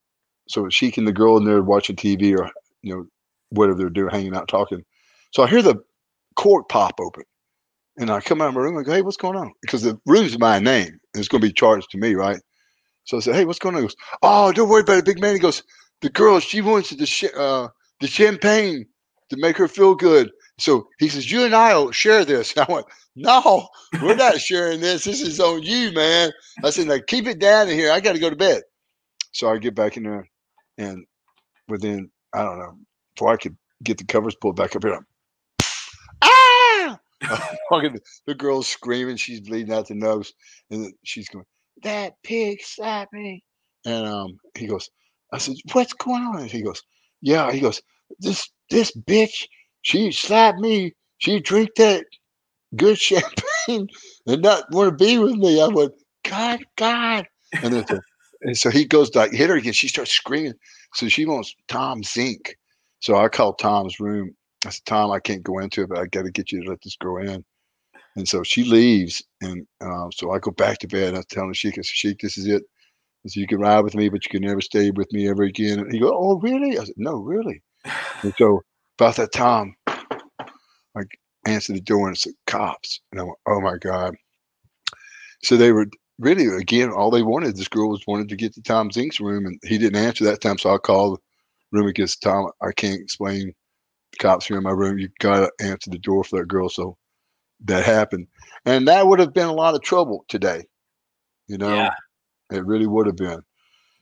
[0.48, 2.50] so she and the girl in there watching TV or
[2.83, 3.07] you know
[3.50, 4.85] whatever they're doing, hanging out talking.
[5.33, 5.76] So I hear the
[6.37, 7.24] cork pop open.
[7.98, 9.52] And I come out of my room and go, hey, what's going on?
[9.62, 12.40] Because the room's my name and it's going to be charged to me, right?
[13.04, 13.83] So I said, hey, what's going on?
[13.83, 15.35] He goes, oh, don't worry about it, big man.
[15.35, 15.62] He goes,
[16.02, 17.68] the girl, she wants to sh- uh,
[18.00, 18.87] the champagne
[19.30, 20.30] to make her feel good.
[20.59, 22.57] So he says, you and I will share this.
[22.57, 23.68] And I went, no,
[24.02, 25.04] we're not sharing this.
[25.04, 26.33] This is on you, man.
[26.62, 27.92] I said, now keep it down in here.
[27.92, 28.62] I got to go to bed.
[29.33, 30.28] So I get back in there
[30.78, 31.04] and
[31.68, 32.78] within, I don't know,
[33.14, 35.07] before I could get the covers pulled back up here, I'm,
[36.22, 36.98] ah!
[38.26, 40.33] The girl's screaming, she's bleeding out the nose,
[40.70, 41.44] and she's going,
[41.83, 43.42] "That pig slapped me!"
[43.87, 44.90] And um, he goes,
[45.33, 46.83] "I said, what's going on?" And he goes,
[47.24, 47.82] "Yeah." He goes,
[48.20, 49.48] "This this bitch,
[49.82, 50.94] she slapped me.
[51.18, 52.06] She drink that
[52.76, 53.88] good champagne
[54.26, 57.26] and not want to be with me." I went, "God, God!"
[57.62, 58.00] And then so,
[58.42, 59.74] and so he goes to like, hit her again.
[59.74, 60.54] She starts screaming.
[60.94, 62.54] So she wants Tom Zenk.
[63.00, 64.37] So I called Tom's room.
[64.66, 66.70] I said, Tom, I can't go into it, but I got to get you to
[66.70, 67.44] let this girl in.
[68.16, 69.22] And so she leaves.
[69.42, 71.10] And um, so I go back to bed.
[71.10, 72.64] And I'm telling Sheik, I said, this is it.
[73.26, 75.80] Said, you can ride with me, but you can never stay with me ever again.
[75.80, 76.78] And he goes, oh, really?
[76.78, 77.62] I said, no, really.
[78.22, 78.62] And so
[78.98, 81.02] about that time, I
[81.46, 83.00] answered the door and it said, cops.
[83.12, 84.14] And I went, oh my God.
[85.42, 85.87] So they were
[86.18, 89.46] really, again, all they wanted, this girl was wanted to get to Tom Zenk's room.
[89.46, 90.58] And he didn't answer that time.
[90.58, 91.18] So I called
[91.72, 92.50] the room against Tom.
[92.62, 93.52] I can't explain
[94.18, 94.98] cops here in my room.
[94.98, 96.68] You gotta answer the door for that girl.
[96.68, 96.96] So
[97.64, 98.26] that happened,
[98.64, 100.64] and that would have been a lot of trouble today.
[101.48, 101.90] You know, Yeah.
[102.54, 103.40] It really would have been.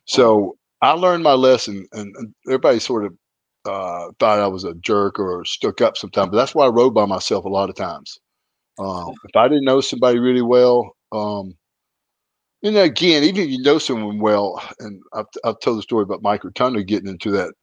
[0.07, 3.15] So I learned my lesson, and, and everybody sort of
[3.65, 6.31] uh, thought I was a jerk or stuck up sometimes.
[6.31, 8.19] But that's why I rode by myself a lot of times.
[8.79, 11.55] Um, if I didn't know somebody really well, um,
[12.63, 16.23] and again, even if you know someone well, and I've, I've told the story about
[16.23, 17.55] Mike Rotunda getting into that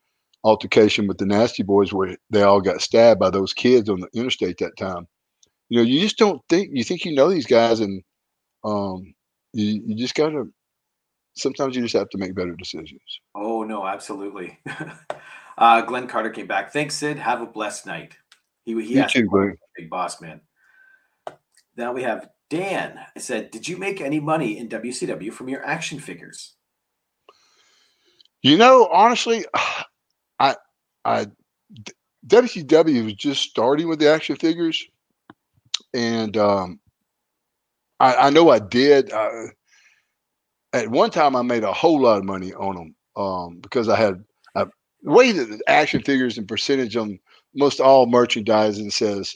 [0.43, 4.09] altercation with the Nasty Boys where they all got stabbed by those kids on the
[4.13, 5.07] interstate that time.
[5.69, 8.01] You know, you just don't think you think you know these guys, and
[8.63, 9.13] um,
[9.53, 10.45] you you just gotta.
[11.35, 13.01] Sometimes you just have to make better decisions.
[13.35, 14.59] Oh no, absolutely.
[15.57, 16.73] uh, Glenn Carter came back.
[16.73, 17.17] Thanks, Sid.
[17.17, 18.17] Have a blessed night.
[18.65, 20.41] He he You asked too, big boss man.
[21.77, 22.99] Now we have Dan.
[23.15, 26.55] I said, did you make any money in WCW from your action figures?
[28.41, 29.45] You know, honestly,
[30.39, 30.55] I
[31.05, 31.27] I
[32.27, 34.85] WCW was just starting with the action figures,
[35.93, 36.79] and um,
[37.99, 39.11] I, I know I did.
[39.11, 39.47] Uh,
[40.73, 43.95] at one time, I made a whole lot of money on them um, because I
[43.95, 44.23] had
[45.03, 47.19] the way that the action figures and percentage on
[47.55, 49.35] most all merchandising says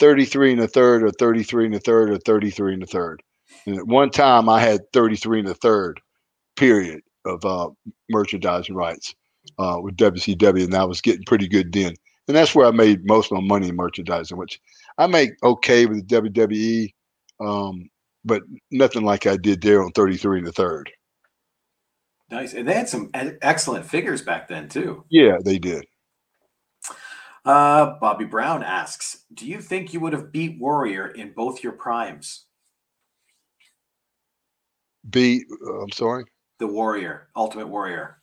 [0.00, 3.22] 33 and a third, or 33 and a third, or 33 and a third.
[3.66, 6.00] And at one time, I had 33 and a third,
[6.56, 7.70] period, of uh,
[8.10, 9.14] merchandising rights
[9.58, 11.94] uh, with WCW, and I was getting pretty good then.
[12.26, 14.60] And that's where I made most of my money in merchandising, which
[14.98, 16.94] I make okay with the WWE,
[17.40, 17.88] um,
[18.24, 20.90] but nothing like I did there on 33 and the third.
[22.30, 22.54] Nice.
[22.54, 25.04] And they had some excellent figures back then, too.
[25.10, 25.84] Yeah, they did.
[27.44, 31.72] Uh, Bobby Brown asks, do you think you would have beat Warrior in both your
[31.74, 32.46] primes?
[35.10, 36.24] Beat, uh, I'm sorry,
[36.58, 38.18] The Warrior, Ultimate Warrior.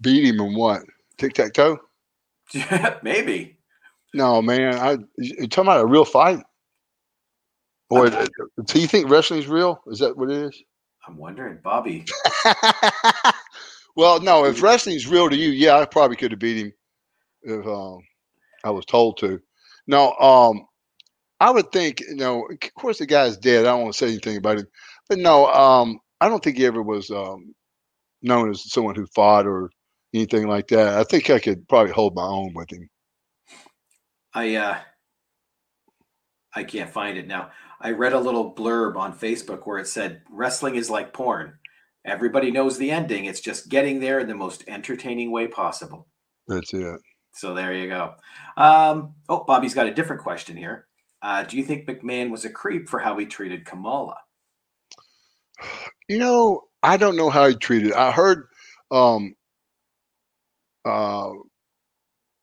[0.00, 0.82] beat him in what?
[1.18, 1.78] Tic tac toe?
[3.02, 3.58] Maybe.
[4.14, 4.74] No, man.
[4.74, 6.42] I you talking about a real fight?
[7.96, 8.26] Uh,
[8.64, 9.80] do you think wrestling's real?
[9.86, 10.62] Is that what it is?
[11.06, 12.04] I'm wondering, Bobby.
[13.96, 14.44] well, no.
[14.44, 16.72] If wrestling's real to you, yeah, I probably could have beat him
[17.42, 17.98] if um,
[18.64, 19.40] I was told to.
[19.86, 20.66] No, um,
[21.40, 22.00] I would think.
[22.00, 23.66] You know, of course, the guy's dead.
[23.66, 24.66] I don't want to say anything about him,
[25.08, 27.54] but no, um, I don't think he ever was um,
[28.22, 29.70] known as someone who fought or
[30.14, 30.98] anything like that.
[30.98, 32.88] I think I could probably hold my own with him.
[34.32, 34.78] I uh
[36.54, 37.50] I can't find it now.
[37.80, 41.58] I read a little blurb on Facebook where it said wrestling is like porn.
[42.04, 43.24] Everybody knows the ending.
[43.24, 46.06] It's just getting there in the most entertaining way possible.
[46.46, 47.00] That's it.
[47.32, 48.14] So there you go.
[48.56, 50.86] Um, oh, Bobby's got a different question here.
[51.22, 54.16] Uh, do you think McMahon was a creep for how he treated Kamala?
[56.06, 57.94] You know, I don't know how he treated.
[57.94, 58.48] I heard
[58.90, 59.34] um
[60.84, 61.30] uh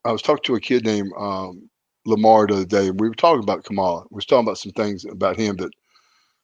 [0.04, 1.70] I was talking to a kid named um
[2.06, 4.04] Lamar the other day, we were talking about Kamala.
[4.10, 5.72] We was talking about some things about him that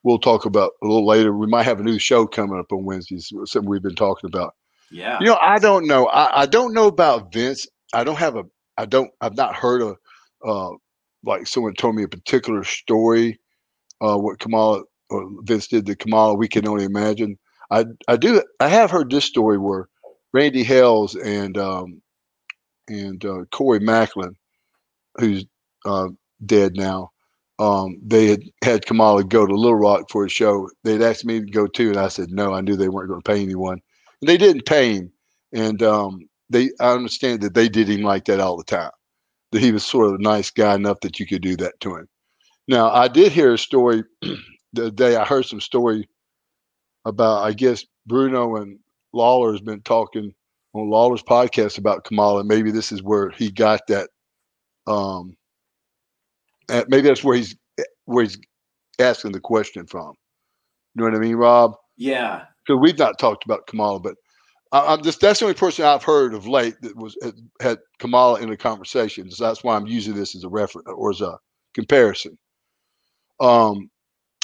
[0.03, 1.35] we'll talk about a little later.
[1.35, 4.55] We might have a new show coming up on Wednesdays, something we've been talking about.
[4.91, 5.17] Yeah.
[5.19, 6.07] You know, I don't know.
[6.07, 7.67] I, I don't know about Vince.
[7.93, 8.43] I don't have a.
[8.77, 9.11] I don't.
[9.21, 9.95] I've not heard a,
[10.47, 10.71] Uh,
[11.23, 13.39] like someone told me a particular story.
[13.99, 17.37] Uh, what Kamala or Vince did to Kamala, we can only imagine.
[17.71, 18.41] I I do.
[18.59, 19.89] I have heard this story where
[20.33, 22.01] Randy Hales and um,
[22.87, 24.35] and uh, Corey Maclin,
[25.19, 25.45] who's
[25.85, 26.09] uh,
[26.45, 27.11] dead now,
[27.59, 30.69] um, they had had Kamala go to Little Rock for a show.
[30.83, 32.53] They'd asked me to go too, and I said no.
[32.53, 33.81] I knew they weren't going to pay anyone.
[34.21, 35.11] And they didn't pay him,
[35.53, 38.91] and um, they I understand that they did him like that all the time.
[39.51, 41.95] That he was sort of a nice guy enough that you could do that to
[41.95, 42.07] him.
[42.67, 44.03] Now I did hear a story
[44.73, 46.07] the day I heard some story
[47.05, 48.77] about I guess Bruno and
[49.13, 50.33] Lawler has been talking
[50.73, 52.43] on Lawler's podcast about Kamala.
[52.43, 54.09] Maybe this is where he got that.
[54.87, 55.35] Um,
[56.69, 57.55] maybe that's where he's
[58.05, 58.37] where he's
[58.99, 60.13] asking the question from.
[60.95, 61.73] You know what I mean, Rob?
[61.97, 62.45] Yeah.
[62.65, 64.15] Because we've not talked about Kamala, but
[64.71, 67.77] I, I'm just that's the only person I've heard of late that was had, had
[67.99, 69.29] Kamala in the conversation.
[69.31, 71.37] So that's why I'm using this as a reference or as a
[71.73, 72.37] comparison.
[73.39, 73.89] Um,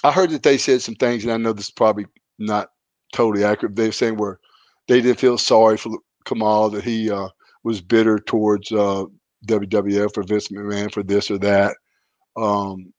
[0.03, 2.05] I heard that they said some things, and I know this is probably
[2.37, 2.69] not
[3.13, 3.75] totally accurate.
[3.75, 4.39] They were saying where
[4.87, 7.29] they didn't feel sorry for Kamala that he uh,
[7.63, 9.05] was bitter towards uh,
[9.47, 11.75] WWF or Vince McMahon for this or that.
[12.37, 12.93] Um,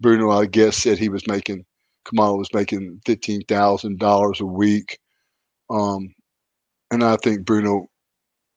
[0.00, 1.64] Bruno, I guess, said he was making
[2.04, 4.98] Kamala was making fifteen thousand dollars a week,
[5.68, 6.14] um,
[6.90, 7.86] and I think Bruno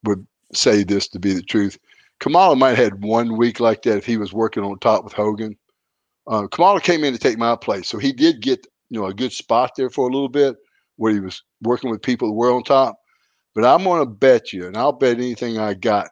[0.06, 1.78] would say this to be the truth.
[2.20, 5.14] Kamala might have had one week like that if he was working on top with
[5.14, 5.58] Hogan.
[6.28, 9.14] Uh, Kamala came in to take my place, so he did get you know a
[9.14, 10.56] good spot there for a little bit
[10.98, 12.96] where he was working with people that were on top.
[13.56, 16.08] But I'm going to bet you, and I'll bet anything I got,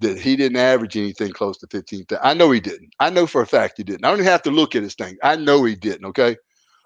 [0.00, 2.20] that he didn't average anything close to 15,000.
[2.24, 2.90] I know he didn't.
[3.00, 4.04] I know for a fact he didn't.
[4.04, 5.16] I don't even have to look at his thing.
[5.22, 6.04] I know he didn't.
[6.06, 6.36] Okay.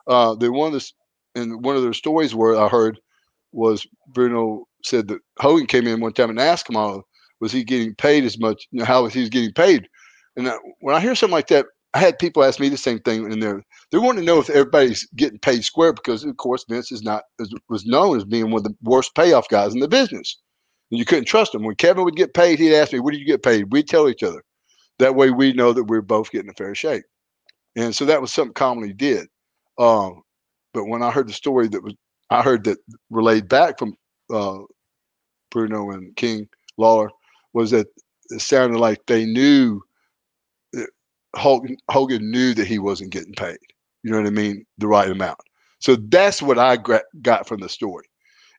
[0.07, 2.99] Uh, the one of the, and one of the stories where I heard
[3.53, 7.03] was Bruno said that Hogan came in one time and asked Kamala,
[7.40, 8.66] was he getting paid as much?
[8.71, 9.88] You know, how was he getting paid?
[10.37, 12.99] And I, when I hear something like that, I had people ask me the same
[13.01, 16.64] thing, and they're they want to know if everybody's getting paid square because, of course,
[16.68, 17.23] Vince is not
[17.68, 20.38] was known as being one of the worst payoff guys in the business.
[20.90, 21.64] You couldn't trust him.
[21.64, 24.09] When Kevin would get paid, he'd ask me, "What do you get paid?" We'd tell
[24.09, 24.42] each other.
[24.98, 27.05] That way, we know that we're both getting a fair shake.
[27.77, 29.29] And so that was something commonly did.
[29.79, 30.22] Um,
[30.74, 31.94] but when I heard the story that was,
[32.31, 32.79] I heard that
[33.11, 33.94] relayed back from
[34.33, 34.59] uh,
[35.51, 36.48] Bruno and King
[36.79, 37.11] Lawler
[37.53, 37.87] was that
[38.31, 39.83] it sounded like they knew
[41.37, 43.59] Hogan, Hogan knew that he wasn't getting paid.
[44.03, 44.64] You know what I mean?
[44.79, 45.38] The right amount.
[45.81, 46.77] So that's what I
[47.22, 48.07] got from the story.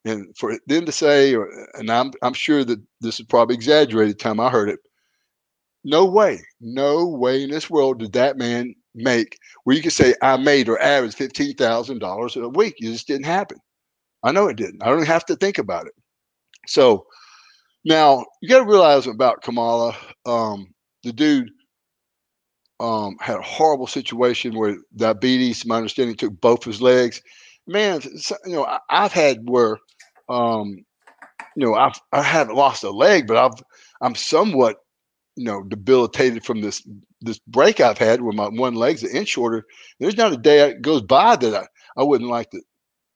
[0.05, 4.19] And for them to say, or, and I'm I'm sure that this is probably exaggerated.
[4.19, 4.79] Time I heard it,
[5.83, 10.15] no way, no way in this world did that man make where you could say
[10.21, 12.75] I made or averaged fifteen thousand dollars a week.
[12.79, 13.57] It just didn't happen.
[14.23, 14.83] I know it didn't.
[14.83, 15.93] I don't have to think about it.
[16.67, 17.05] So
[17.85, 19.95] now you got to realize about Kamala.
[20.25, 20.67] Um,
[21.03, 21.49] the dude
[22.79, 27.21] um, had a horrible situation where diabetes, my understanding, took both his legs.
[27.69, 28.01] Man,
[28.45, 29.77] you know, I, have had where,
[30.27, 30.83] um,
[31.55, 33.63] you know, I've I haven't lost a leg, but I've
[34.01, 34.77] I'm somewhat,
[35.35, 36.81] you know, debilitated from this
[37.21, 39.65] this break I've had where my one leg's an inch shorter.
[39.99, 41.67] There's not a day that goes by that I,
[42.01, 42.61] I wouldn't like to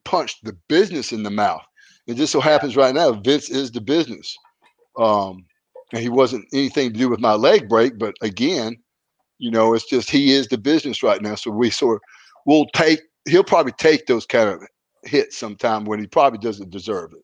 [0.05, 1.63] punch the business in the mouth.
[2.05, 4.37] It just so happens right now Vince is the business.
[4.99, 5.45] Um,
[5.93, 8.77] and he wasn't anything to do with my leg break, but again,
[9.39, 11.33] you know, it's just he is the business right now.
[11.33, 12.01] So we sort of
[12.45, 14.62] will take he'll probably take those kind of
[15.03, 17.23] hits sometime when he probably doesn't deserve it.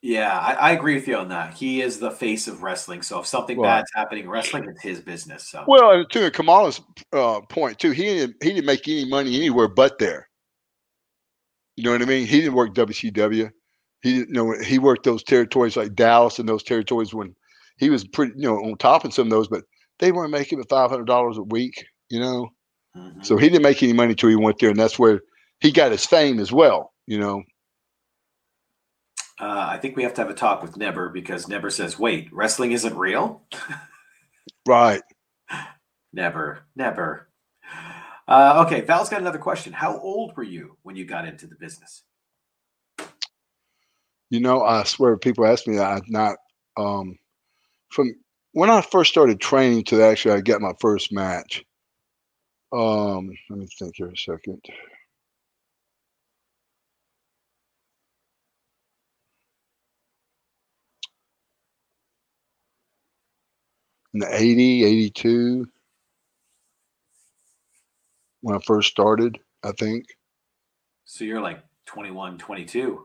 [0.00, 1.54] Yeah, I, I, agree with you on that.
[1.54, 3.02] He is the face of wrestling.
[3.02, 5.48] So if something bad's happening in wrestling, it's his business.
[5.48, 6.80] So well, to Kamala's
[7.12, 10.28] uh, point too, he didn't he didn't make any money anywhere but there.
[11.74, 12.28] You know what I mean?
[12.28, 13.50] He didn't work WCW.
[14.02, 17.34] He didn't you know he worked those territories like Dallas and those territories when
[17.78, 19.64] he was pretty you know on top in some of those, but
[19.98, 22.50] they weren't making five hundred dollars a week, you know.
[22.98, 23.22] Mm-hmm.
[23.22, 25.20] So he didn't make any money till he went there, and that's where
[25.60, 27.42] he got his fame as well, you know.
[29.40, 32.28] Uh, I think we have to have a talk with Neber because Neber says, "Wait,
[32.32, 33.42] wrestling isn't real."
[34.66, 35.02] right.
[36.12, 37.28] Never, never.
[38.26, 39.74] Uh, okay, Val's got another question.
[39.74, 42.02] How old were you when you got into the business?
[44.30, 45.86] You know, I swear, people ask me that.
[45.86, 46.36] I'm not
[46.78, 47.18] um,
[47.90, 48.14] from
[48.52, 51.64] when I first started training to actually I get my first match,
[52.72, 54.60] um, let me think here a second.
[64.14, 65.66] In the 80, 82,
[68.40, 70.06] when I first started, I think.
[71.04, 73.04] So you're like 21, 22.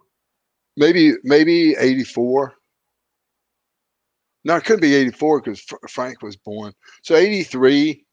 [0.78, 2.54] Maybe, maybe 84.
[4.46, 6.74] No, it couldn't be 84 because Fr- Frank was born.
[7.04, 8.04] So 83.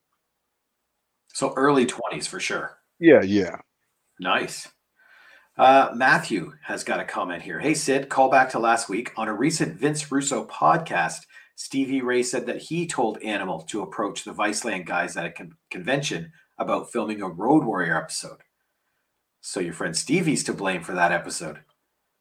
[1.34, 2.78] So early 20s for sure.
[2.98, 3.56] Yeah, yeah.
[4.18, 4.68] Nice.
[5.56, 7.58] Uh, Matthew has got a comment here.
[7.58, 9.12] Hey, Sid, call back to last week.
[9.16, 11.20] On a recent Vince Russo podcast,
[11.56, 15.56] Stevie Ray said that he told Animal to approach the Viceland guys at a con-
[15.70, 18.38] convention about filming a Road Warrior episode.
[19.40, 21.60] So your friend Stevie's to blame for that episode.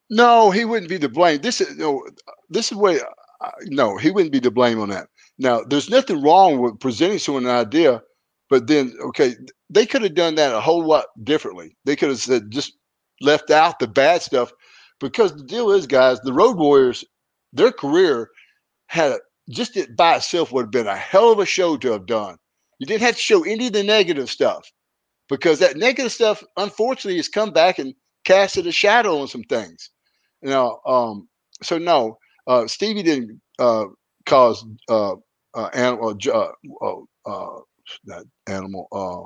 [0.09, 1.41] No, he wouldn't be to blame.
[1.41, 2.03] This is no.
[2.49, 3.01] This is where
[3.65, 5.07] no, he wouldn't be to blame on that.
[5.37, 8.01] Now, there's nothing wrong with presenting someone an idea,
[8.49, 9.35] but then, okay,
[9.69, 11.75] they could have done that a whole lot differently.
[11.85, 12.73] They could have said just
[13.21, 14.51] left out the bad stuff
[14.99, 17.03] because the deal is, guys, the Road Warriors,
[17.53, 18.29] their career
[18.87, 22.05] had just it by itself would have been a hell of a show to have
[22.05, 22.37] done.
[22.79, 24.71] You didn't have to show any of the negative stuff
[25.29, 27.93] because that negative stuff, unfortunately, has come back and
[28.25, 29.89] casted a shadow on some things.
[30.41, 31.27] Now, um,
[31.61, 33.85] so no, uh, Stevie didn't uh,
[34.25, 35.15] cause uh,
[35.53, 36.47] uh, animal, uh,
[36.81, 37.59] uh, uh,
[38.05, 39.25] that animal, uh,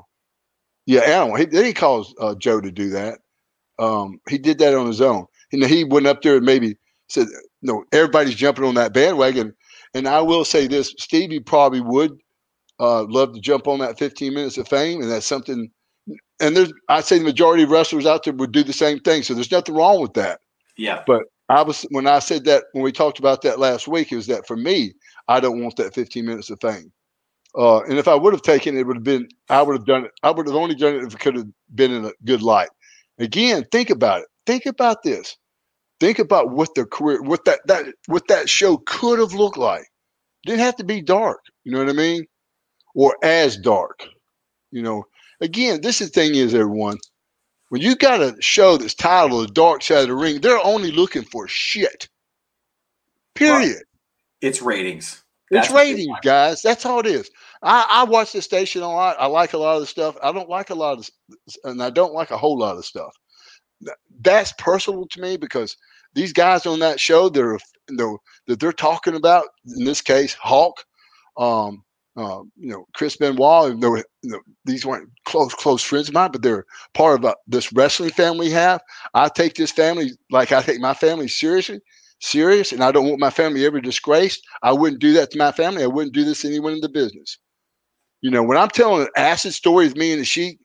[0.86, 1.36] yeah, animal.
[1.36, 3.18] He, didn't cause uh, Joe to do that.
[3.78, 5.26] Um, he did that on his own.
[5.52, 6.76] And he went up there and maybe
[7.08, 7.28] said,
[7.62, 9.54] "No, everybody's jumping on that bandwagon."
[9.94, 12.18] And I will say this: Stevie probably would
[12.80, 15.70] uh, love to jump on that 15 minutes of fame, and that's something.
[16.40, 19.22] And there's, I'd say, the majority of wrestlers out there would do the same thing.
[19.22, 20.40] So there's nothing wrong with that.
[20.76, 21.02] Yeah.
[21.06, 24.26] But I was when I said that when we talked about that last week, is
[24.26, 24.94] that for me,
[25.28, 26.92] I don't want that 15 minutes of fame.
[27.56, 29.86] Uh, and if I would have taken it, it would have been I would have
[29.86, 30.10] done it.
[30.22, 32.70] I would have only done it if it could have been in a good light.
[33.18, 34.26] Again, think about it.
[34.46, 35.36] Think about this.
[36.00, 39.82] Think about what the career, what that that what that show could have looked like.
[39.82, 41.40] It didn't have to be dark.
[41.62, 42.26] You know what I mean?
[42.94, 44.06] Or as dark.
[44.70, 45.04] You know.
[45.40, 46.98] Again, this is the thing is everyone
[47.74, 50.92] when you got a show that's titled The Dark Side of the Ring, they're only
[50.92, 52.08] looking for shit.
[53.34, 53.82] Period.
[54.40, 55.23] It's ratings.
[55.54, 56.62] It's That's ratings, guys.
[56.62, 57.30] That's all it is.
[57.62, 59.16] I, I watch the station a lot.
[59.20, 60.16] I like a lot of the stuff.
[60.22, 61.10] I don't like a lot of,
[61.48, 63.14] s- and I don't like a whole lot of stuff.
[64.20, 65.76] That's personal to me because
[66.14, 68.14] these guys on that show, they're they're
[68.46, 69.46] that they're talking about
[69.76, 70.84] in this case, Hawk,
[71.36, 71.82] um,
[72.16, 73.68] uh, you know, Chris Benoit.
[73.68, 77.24] even though, you know, these weren't close close friends of mine, but they're part of
[77.26, 78.80] uh, this wrestling family we have.
[79.14, 81.80] I take this family like I take my family seriously,
[82.20, 84.42] serious, and I don't want my family ever disgraced.
[84.62, 85.82] I wouldn't do that to my family.
[85.82, 87.38] I wouldn't do this to anyone in the business.
[88.20, 90.58] You know, when I'm telling an acid story of me and the Sheik,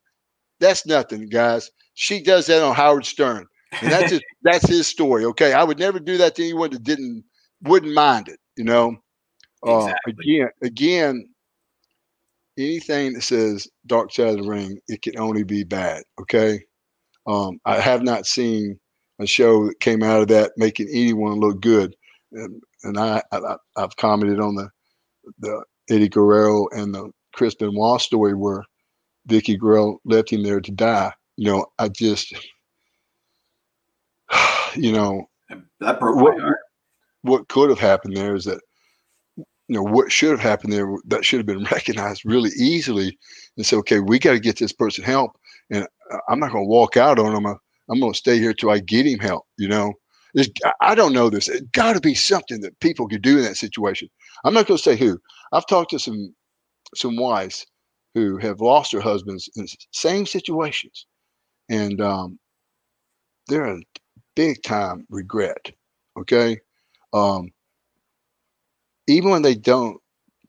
[0.59, 1.69] that's nothing, guys.
[1.93, 3.45] She does that on Howard Stern,
[3.81, 5.25] and that's just that's his story.
[5.25, 7.23] Okay, I would never do that to anyone that didn't
[7.63, 8.39] wouldn't mind it.
[8.55, 8.95] You know,
[9.65, 11.29] uh, again, again,
[12.57, 16.03] anything that says dark side of the ring, it can only be bad.
[16.21, 16.61] Okay,
[17.27, 18.79] um, I have not seen
[19.19, 21.95] a show that came out of that making anyone look good,
[22.31, 24.69] and, and I, I I've commented on the
[25.39, 28.63] the Eddie Guerrero and the Chris Benoit story where
[29.27, 31.11] Vickie Guerrero left him there to die.
[31.37, 32.33] You know, I just,
[34.75, 35.29] you know,
[35.79, 36.55] That broke What-
[37.21, 38.61] what could have happened there is that
[39.67, 43.17] you know what should have happened there that should have been recognized really easily
[43.57, 45.37] and say okay we got to get this person help.
[45.69, 45.85] And
[46.29, 47.55] i'm not going to walk out on him Uh,
[47.89, 49.93] i'm going to stay here till i get him help you know?
[50.35, 51.49] There's, I- don't know this.
[51.49, 54.09] It got to be something that people could do in that situation.
[54.45, 55.19] I'm not going to say who.
[55.53, 56.35] I've talked to some
[56.95, 57.65] some wives
[58.15, 61.05] who have lost their husbands in s- same situations.
[61.69, 62.39] And um,
[63.47, 63.83] they're in
[64.35, 65.71] big time regret
[66.19, 66.59] okay?
[67.13, 67.49] Um,
[69.07, 69.97] even when they don't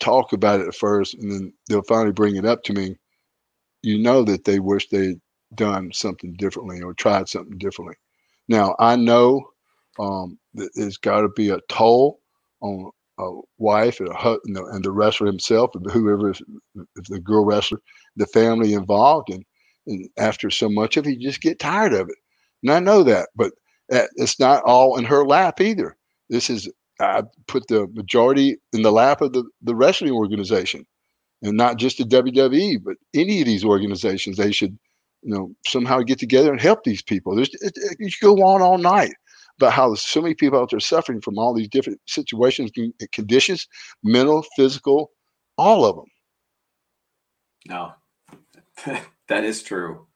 [0.01, 2.97] talk about it at first and then they'll finally bring it up to me,
[3.83, 5.21] you know that they wish they'd
[5.55, 7.97] done something differently or tried something differently.
[8.49, 9.43] Now, I know
[9.99, 12.21] um, that there's got to be a toll
[12.61, 16.43] on a wife and, a and, the, wrestler himself, and whoever, is,
[16.97, 17.81] if the girl wrestler,
[18.17, 19.31] the family involved.
[19.31, 19.45] And,
[19.87, 22.17] and after so much of it, you just get tired of it.
[22.63, 23.53] And I know that, but
[23.89, 25.97] it's not all in her lap either.
[26.29, 26.69] This is
[27.01, 30.87] I put the majority in the lap of the, the wrestling organization
[31.43, 34.37] and not just the WWE, but any of these organizations.
[34.37, 34.79] They should,
[35.23, 37.35] you know, somehow get together and help these people.
[37.35, 39.15] There's, it, it, you go on all night
[39.59, 42.71] about how there's so many people out there suffering from all these different situations
[43.13, 43.69] conditions,
[44.03, 45.11] mental, physical,
[45.59, 46.07] all of them.
[47.67, 47.93] No,
[49.29, 50.07] that is true.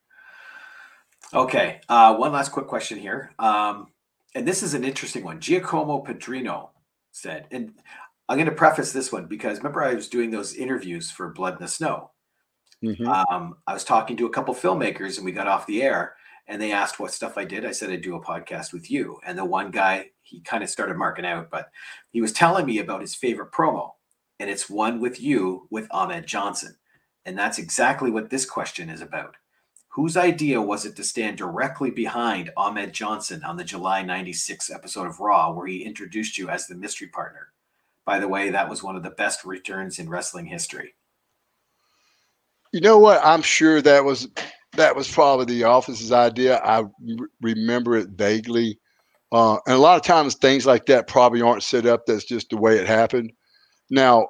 [1.33, 3.89] Okay, uh, one last quick question here, um,
[4.35, 5.41] and this is an interesting one.
[5.41, 6.71] Giacomo Padrino
[7.13, 7.75] said, and
[8.29, 11.55] I'm going to preface this one because remember I was doing those interviews for Blood
[11.55, 12.11] in the Snow.
[13.07, 16.17] Um, I was talking to a couple filmmakers, and we got off the air,
[16.47, 17.65] and they asked what stuff I did.
[17.65, 20.71] I said I do a podcast with you, and the one guy he kind of
[20.71, 21.71] started marking out, but
[22.11, 23.93] he was telling me about his favorite promo,
[24.41, 26.77] and it's one with you with Ahmed Johnson.
[27.27, 29.37] And that's exactly what this question is about.
[29.89, 35.07] Whose idea was it to stand directly behind Ahmed Johnson on the July 96 episode
[35.07, 37.49] of Raw, where he introduced you as the mystery partner?
[38.05, 40.95] By the way, that was one of the best returns in wrestling history.
[42.75, 43.21] You know what?
[43.23, 44.27] I'm sure that was
[44.73, 46.59] that was probably the office's idea.
[46.59, 48.81] I re- remember it vaguely,
[49.31, 52.05] uh, and a lot of times things like that probably aren't set up.
[52.05, 53.31] That's just the way it happened.
[53.91, 54.27] Now,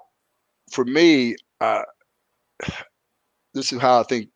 [0.71, 1.85] for me, uh,
[3.55, 4.29] this is how I think.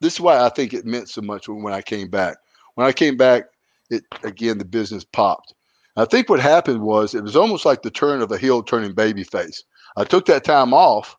[0.00, 2.38] This is why I think it meant so much when, when I came back.
[2.74, 3.44] When I came back,
[3.88, 5.54] it again the business popped.
[5.94, 8.94] I think what happened was it was almost like the turn of a heel turning
[8.94, 9.62] baby face.
[9.96, 11.16] I took that time off,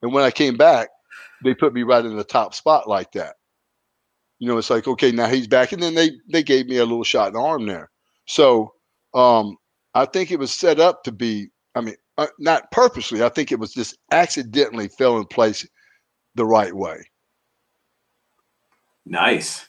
[0.00, 0.90] and when I came back,
[1.44, 3.36] they put me right in the top spot like that.
[4.38, 5.72] You know, it's like, okay, now he's back.
[5.72, 7.90] And then they they gave me a little shot in the arm there.
[8.26, 8.72] So
[9.14, 9.56] um
[9.94, 13.22] I think it was set up to be, I mean, uh, not purposely.
[13.22, 15.66] I think it was just accidentally fell in place
[16.34, 17.04] the right way.
[19.06, 19.68] Nice.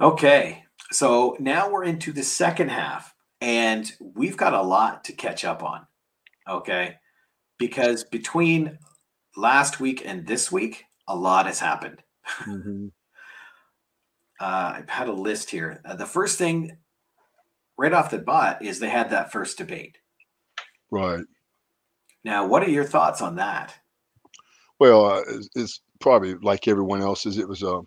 [0.00, 0.64] Okay.
[0.90, 5.62] So now we're into the second half, and we've got a lot to catch up
[5.62, 5.86] on.
[6.48, 6.96] Okay.
[7.58, 8.78] Because between
[9.36, 12.02] last week and this week, a lot has happened.
[12.44, 12.92] Mhm.
[14.38, 15.80] Uh, I've had a list here.
[15.82, 16.76] Uh, the first thing
[17.78, 19.96] right off the bat is they had that first debate.
[20.90, 21.24] Right.
[22.22, 23.74] Now, what are your thoughts on that?
[24.78, 27.38] Well, uh, it's, it's probably like everyone else's.
[27.38, 27.80] It was a.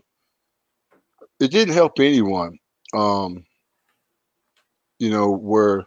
[1.39, 2.57] it didn't help anyone.
[2.95, 3.45] Um,
[4.97, 5.85] you know, where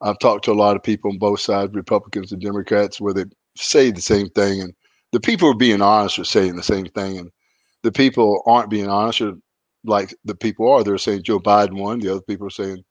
[0.00, 3.26] I've talked to a lot of people on both sides, Republicans and Democrats, where they
[3.56, 4.74] say the same thing, and
[5.12, 7.30] the people are being honest are saying the same thing, and
[7.82, 9.34] the people aren't being honest, or
[9.84, 10.84] like the people are.
[10.84, 12.00] They're saying Joe Biden won.
[12.00, 12.82] The other people are saying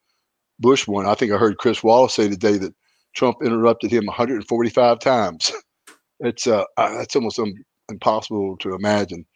[0.60, 1.06] Bush won.
[1.06, 2.74] I think I heard Chris Wallace say today that
[3.14, 5.52] Trump interrupted him 145 times.
[6.20, 7.52] It's uh, that's almost um,
[7.90, 9.26] impossible to imagine.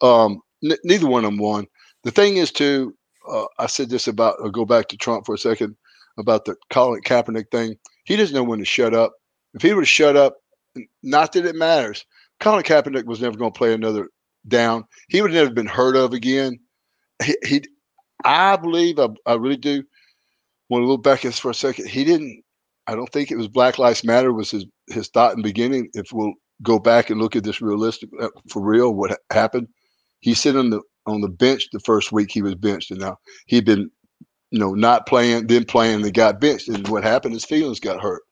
[0.00, 1.66] Um, n- neither one of them won.
[2.04, 2.94] The thing is, too,
[3.30, 4.36] uh, I said this about.
[4.42, 5.76] I'll go back to Trump for a second
[6.18, 7.76] about the Colin Kaepernick thing.
[8.04, 9.12] He doesn't know when to shut up.
[9.54, 10.36] If he would shut up,
[11.02, 12.04] not that it matters.
[12.42, 14.08] Colin Kaepernick was never going to play another
[14.48, 14.84] down.
[15.08, 16.58] He would never been heard of again.
[17.22, 17.64] He, he
[18.24, 19.84] I believe, I, I really do.
[20.68, 21.88] Want to look back at this for a second.
[21.88, 22.42] He didn't.
[22.88, 25.88] I don't think it was Black Lives Matter was his his thought in the beginning.
[25.94, 26.32] If we'll
[26.62, 29.68] go back and look at this realistic uh, for real, what happened?
[30.20, 33.18] He sat on the on the bench the first week he was benched, and now
[33.46, 33.88] he'd been,
[34.50, 36.68] you know, not playing, then playing, and got benched.
[36.68, 37.34] And what happened?
[37.34, 38.22] His feelings got hurt.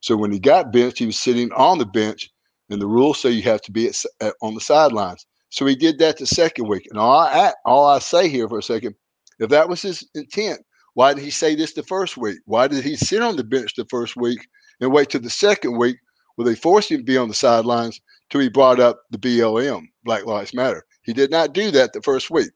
[0.00, 2.30] So when he got benched, he was sitting on the bench,
[2.74, 5.26] and the rules say you have to be at, at, on the sidelines.
[5.50, 6.86] So he did that the second week.
[6.90, 8.96] And all I all I say here for a second,
[9.38, 10.60] if that was his intent,
[10.94, 12.38] why did he say this the first week?
[12.44, 14.46] Why did he sit on the bench the first week
[14.80, 15.96] and wait till the second week
[16.34, 18.00] where they forced him to be on the sidelines
[18.30, 20.84] till he brought up the BLM, Black Lives Matter?
[21.02, 22.50] He did not do that the first week.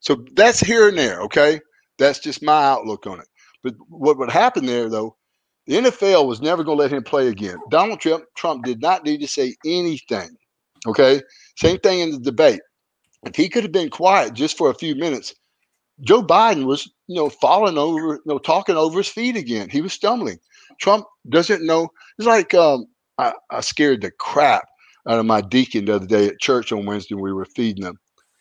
[0.00, 1.60] So that's here and there, okay?
[1.98, 3.28] That's just my outlook on it.
[3.62, 5.16] But what would happen there, though,
[5.70, 7.56] the NFL was never going to let him play again.
[7.70, 10.30] Donald Trump, Trump did not need to say anything,
[10.84, 11.22] okay?
[11.56, 12.58] Same thing in the debate.
[13.24, 15.32] If he could have been quiet just for a few minutes,
[16.00, 19.70] Joe Biden was, you know, falling over, you know, talking over his feet again.
[19.70, 20.38] He was stumbling.
[20.80, 21.86] Trump doesn't know.
[22.18, 22.86] It's like um,
[23.18, 24.64] I, I scared the crap
[25.08, 27.14] out of my deacon the other day at church on Wednesday.
[27.14, 27.96] We were feeding them.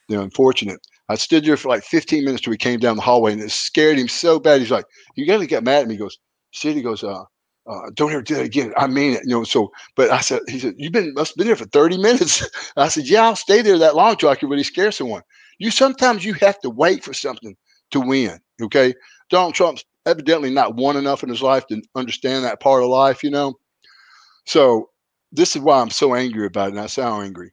[0.07, 0.79] They're unfortunate.
[1.09, 3.51] I stood there for like 15 minutes till we came down the hallway, and it
[3.51, 4.61] scared him so bad.
[4.61, 6.17] He's like, "You got to get mad at me." He goes,
[6.51, 7.23] He goes, uh,
[7.67, 8.73] uh, don't ever do that again.
[8.77, 9.43] I mean it, you know.
[9.43, 12.47] So, but I said, he said, you've been must have been there for 30 minutes.
[12.77, 15.21] I said, yeah, I'll stay there that long till I can really scare someone.
[15.59, 17.55] You sometimes you have to wait for something
[17.91, 18.39] to win.
[18.61, 18.93] Okay.
[19.29, 23.23] Donald Trump's evidently not won enough in his life to understand that part of life,
[23.23, 23.53] you know.
[24.45, 24.89] So
[25.31, 27.51] this is why I'm so angry about it, and I sound angry.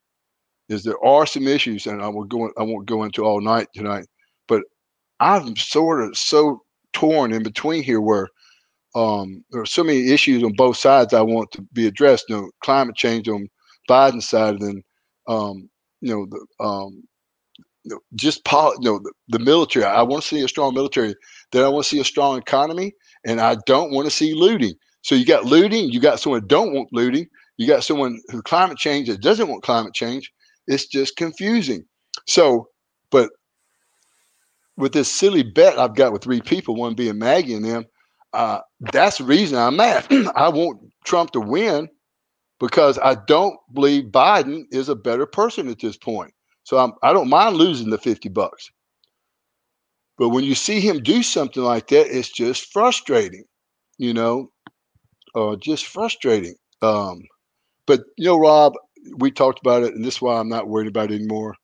[0.68, 3.68] Is there are some issues, and I will go I won't go into all night
[3.74, 4.06] tonight,
[4.48, 4.62] but
[5.20, 8.28] I'm sort of so torn in between here where
[8.96, 12.26] um, there are so many issues on both sides I want to be addressed.
[12.30, 13.48] You know, climate change on
[13.90, 14.82] Biden's side, and
[15.28, 15.70] um,
[16.02, 17.04] you know the um,
[17.84, 19.84] you know, just pol- you know, the, the military.
[19.84, 21.14] I want to see a strong military.
[21.52, 22.94] Then I want to see a strong economy,
[23.26, 24.74] and I don't want to see looting.
[25.02, 25.90] So you got looting.
[25.90, 27.26] You got someone who don't want looting.
[27.58, 30.32] You got someone who climate change that doesn't want climate change.
[30.68, 31.84] It's just confusing.
[32.28, 32.68] So,
[33.10, 33.30] but
[34.76, 37.84] with this silly bet I've got with three people, one being Maggie and them,
[38.32, 40.06] uh, that's the reason I'm mad.
[40.36, 41.88] I want Trump to win
[42.60, 46.32] because I don't believe Biden is a better person at this point.
[46.64, 48.70] So I'm, I don't mind losing the 50 bucks.
[50.18, 53.44] But when you see him do something like that, it's just frustrating,
[53.98, 54.50] you know,
[55.34, 56.54] uh, just frustrating.
[56.82, 57.22] Um,
[57.86, 58.72] but, you know, Rob,
[59.18, 61.54] we talked about it, and this is why I'm not worried about it anymore.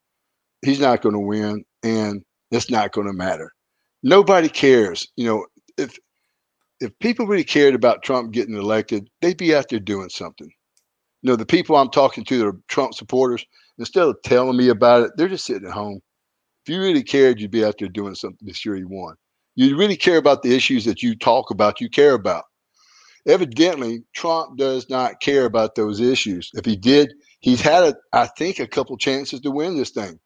[0.64, 3.50] He's not going to win, and it's not going to matter.
[4.02, 5.08] Nobody cares.
[5.16, 5.46] You know,
[5.78, 5.96] if
[6.82, 10.50] if people really cared about Trump getting elected, they'd be out there doing something.
[11.22, 13.44] You know, the people I'm talking to that are Trump supporters,
[13.78, 16.00] instead of telling me about it, they're just sitting at home.
[16.66, 19.14] If you really cared, you'd be out there doing something to sure you won.
[19.54, 22.44] You really care about the issues that you talk about, you care about.
[23.28, 26.50] Evidently, Trump does not care about those issues.
[26.54, 30.18] If he did, he's had, a, I think, a couple chances to win this thing.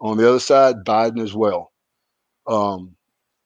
[0.00, 1.72] On the other side, Biden as well.
[2.46, 2.94] Um,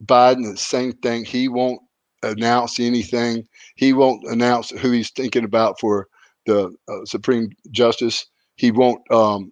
[0.03, 1.23] Biden, the same thing.
[1.23, 1.81] He won't
[2.23, 3.47] announce anything.
[3.75, 6.07] He won't announce who he's thinking about for
[6.45, 8.25] the uh, Supreme Justice.
[8.55, 8.99] He won't.
[9.11, 9.51] Um,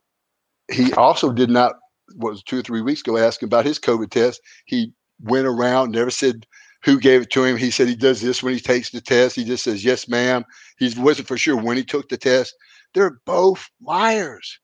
[0.71, 1.75] he also did not.
[2.17, 4.41] Was two or three weeks ago asking about his COVID test.
[4.65, 4.91] He
[5.21, 6.45] went around, never said
[6.83, 7.57] who gave it to him.
[7.57, 9.35] He said he does this when he takes the test.
[9.35, 10.43] He just says yes, ma'am.
[10.77, 12.55] He wasn't for sure when he took the test.
[12.93, 14.59] They're both liars.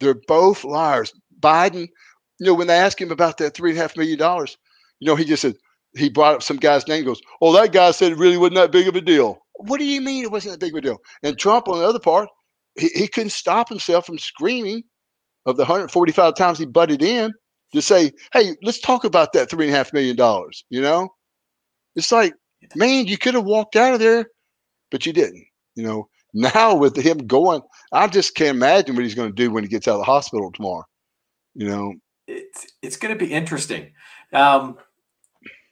[0.00, 1.12] They're both liars.
[1.40, 1.88] Biden,
[2.38, 4.58] you know, when they asked him about that three and a half million dollars,
[5.00, 5.56] you know, he just said,
[5.96, 7.04] he brought up some guy's name.
[7.04, 9.38] Goes, oh, that guy said it really wasn't that big of a deal.
[9.54, 10.98] What do you mean it wasn't that big of a deal?
[11.22, 12.28] And Trump, on the other part,
[12.78, 14.82] he, he couldn't stop himself from screaming
[15.46, 17.32] of the 145 times he butted in
[17.72, 20.64] to say, hey, let's talk about that three and a half million dollars.
[20.70, 21.08] You know,
[21.94, 22.34] it's like,
[22.74, 24.26] man, you could have walked out of there,
[24.90, 25.44] but you didn't.
[25.74, 29.50] You know, now with him going, I just can't imagine what he's going to do
[29.50, 30.84] when he gets out of the hospital tomorrow.
[31.54, 31.94] You know,
[32.26, 33.92] it's it's going to be interesting.
[34.32, 34.76] Um,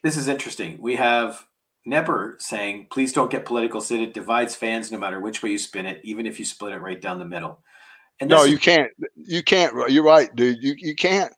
[0.05, 0.77] this is interesting.
[0.81, 1.47] We have
[1.89, 3.81] Nepper saying, please don't get political.
[3.81, 6.75] Sid, it divides fans no matter which way you spin it, even if you split
[6.75, 7.63] it right down the middle.
[8.21, 8.91] And no, you can't.
[9.17, 9.91] You can't.
[9.91, 10.63] You're right, dude.
[10.63, 11.33] You you can't.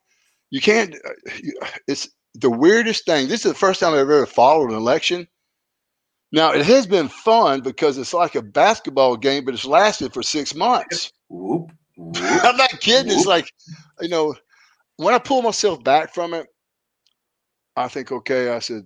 [0.51, 0.95] You can't.
[0.95, 3.29] Uh, it's the weirdest thing.
[3.29, 5.27] This is the first time I've ever followed an election.
[6.33, 10.23] Now it has been fun because it's like a basketball game, but it's lasted for
[10.23, 11.13] six months.
[11.29, 12.17] Whoop, whoop.
[12.21, 13.11] I'm not kidding.
[13.11, 13.51] It's like,
[14.01, 14.35] you know,
[14.97, 16.47] when I pull myself back from it,
[17.77, 18.85] I think, okay, I said,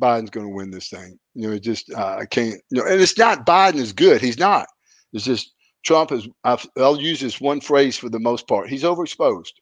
[0.00, 1.18] Biden's going to win this thing.
[1.34, 2.60] You know, it just uh, I can't.
[2.70, 4.20] You know, and it's not Biden is good.
[4.20, 4.66] He's not.
[5.12, 5.52] It's just
[5.84, 6.28] Trump is.
[6.44, 8.68] I've, I'll use this one phrase for the most part.
[8.68, 9.52] He's overexposed,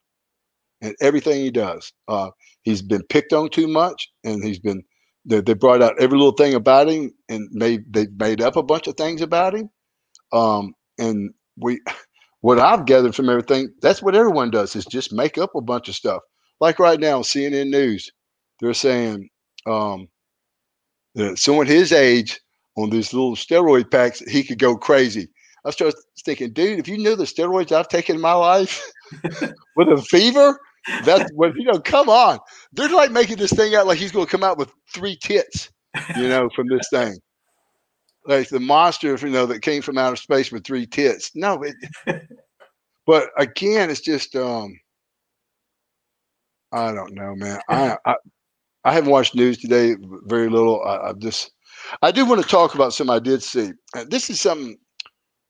[0.83, 1.93] and everything he does.
[2.09, 2.31] Uh,
[2.63, 4.83] he's been picked on too much, and he's been.
[5.25, 8.63] They, they brought out every little thing about him, and made they made up a
[8.63, 9.71] bunch of things about him.
[10.33, 11.81] Um, and we,
[12.43, 15.89] what I've gathered from everything, that's what everyone does is just make up a bunch
[15.89, 16.23] of stuff.
[16.61, 18.11] Like right now, CNN News,
[18.61, 19.29] they're saying
[19.67, 20.09] um,
[21.15, 22.41] that someone his age
[22.77, 25.29] on these little steroid packs, he could go crazy.
[25.65, 28.83] I started thinking, dude, if you knew the steroids I've taken in my life
[29.77, 30.59] with a fever,
[31.05, 31.81] that's what you know.
[31.81, 32.39] Come on,
[32.73, 35.71] they're like making this thing out like he's going to come out with three tits,
[36.17, 37.19] you know, from this thing,
[38.27, 41.33] like the monster, you know, that came from outer space with three tits.
[41.35, 41.75] No, it,
[43.07, 44.79] but again, it's just, um,
[46.73, 47.61] I don't know, man.
[47.69, 48.17] I, I
[48.85, 49.97] I haven't watched news today,
[50.27, 50.83] very little.
[50.85, 51.53] I, I just,
[52.03, 53.73] I do want to talk about something I did see.
[53.97, 54.77] Uh, This is something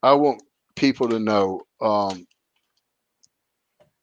[0.03, 0.43] I want
[0.77, 1.63] people to know.
[1.81, 2.27] Um,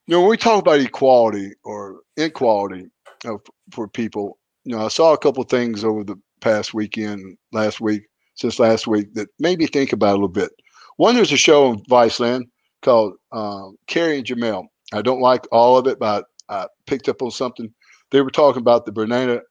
[0.07, 2.89] you know, when we talk about equality or inequality
[3.23, 3.39] you know,
[3.71, 8.03] for people, you know, I saw a couple things over the past weekend, last week,
[8.35, 10.51] since last week, that made me think about a little bit.
[10.97, 12.43] One, there's a show on Viceland
[12.81, 14.65] called um, Cari and Jemele.
[14.93, 17.73] I don't like all of it, but I picked up on something.
[18.11, 19.41] They were talking about the Brenna,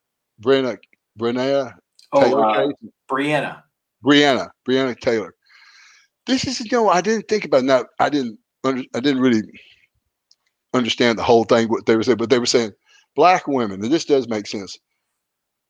[0.42, 0.78] Brenna,
[1.18, 1.74] Brenna
[2.12, 2.90] Oh, Taylor uh, case.
[3.10, 3.62] Brianna.
[4.04, 5.34] Brianna, Breonna Taylor.
[6.26, 7.84] This is you know I didn't think about now.
[7.98, 9.42] I didn't under, I didn't really
[10.74, 12.72] understand the whole thing what they were saying, but they were saying
[13.16, 14.78] black women, and this does make sense,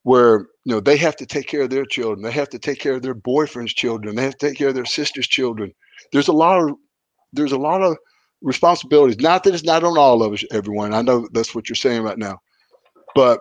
[0.03, 2.81] where you know they have to take care of their children, they have to take
[2.81, 5.73] care of their boyfriend's children, they have to take care of their sister's children.
[6.13, 6.77] There's a lot of
[7.33, 7.97] there's a lot of
[8.43, 9.21] responsibilities.
[9.21, 10.95] Not that it's not on all of us, everyone.
[10.95, 12.39] I know that's what you're saying right now,
[13.15, 13.41] but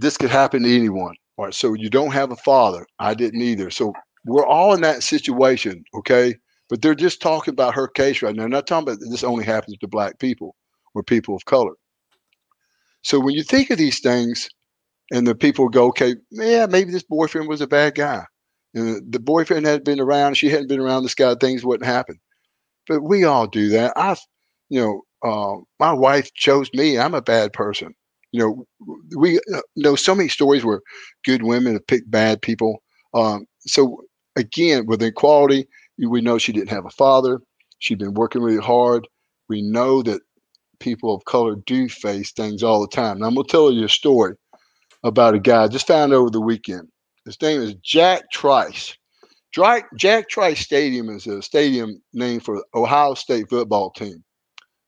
[0.00, 1.14] this could happen to anyone.
[1.36, 1.54] All right.
[1.54, 2.86] So you don't have a father.
[2.98, 3.70] I didn't either.
[3.70, 3.92] So
[4.24, 5.84] we're all in that situation.
[5.94, 6.34] Okay.
[6.70, 8.42] But they're just talking about her case right now.
[8.42, 10.56] They're not talking about this only happens to black people
[10.94, 11.74] or people of color.
[13.02, 14.48] So when you think of these things
[15.12, 18.24] and the people go, okay, yeah, maybe this boyfriend was a bad guy.
[18.74, 22.18] And the boyfriend had been around, she hadn't been around this guy, things wouldn't happen.
[22.88, 23.92] But we all do that.
[23.96, 24.16] I,
[24.68, 26.98] you know, uh, my wife chose me.
[26.98, 27.94] I'm a bad person.
[28.32, 30.80] You know, we uh, know so many stories where
[31.24, 32.82] good women have picked bad people.
[33.14, 34.02] Um, so
[34.36, 35.66] again, with equality,
[35.98, 37.40] we know she didn't have a father.
[37.78, 39.06] She'd been working really hard.
[39.48, 40.20] We know that
[40.80, 43.20] people of color do face things all the time.
[43.20, 44.34] Now, I'm to tell you a story
[45.04, 46.88] about a guy I just found over the weekend.
[47.24, 48.96] His name is Jack Trice.
[49.54, 54.24] Jack, Trice Stadium is a stadium named for Iowa State football team.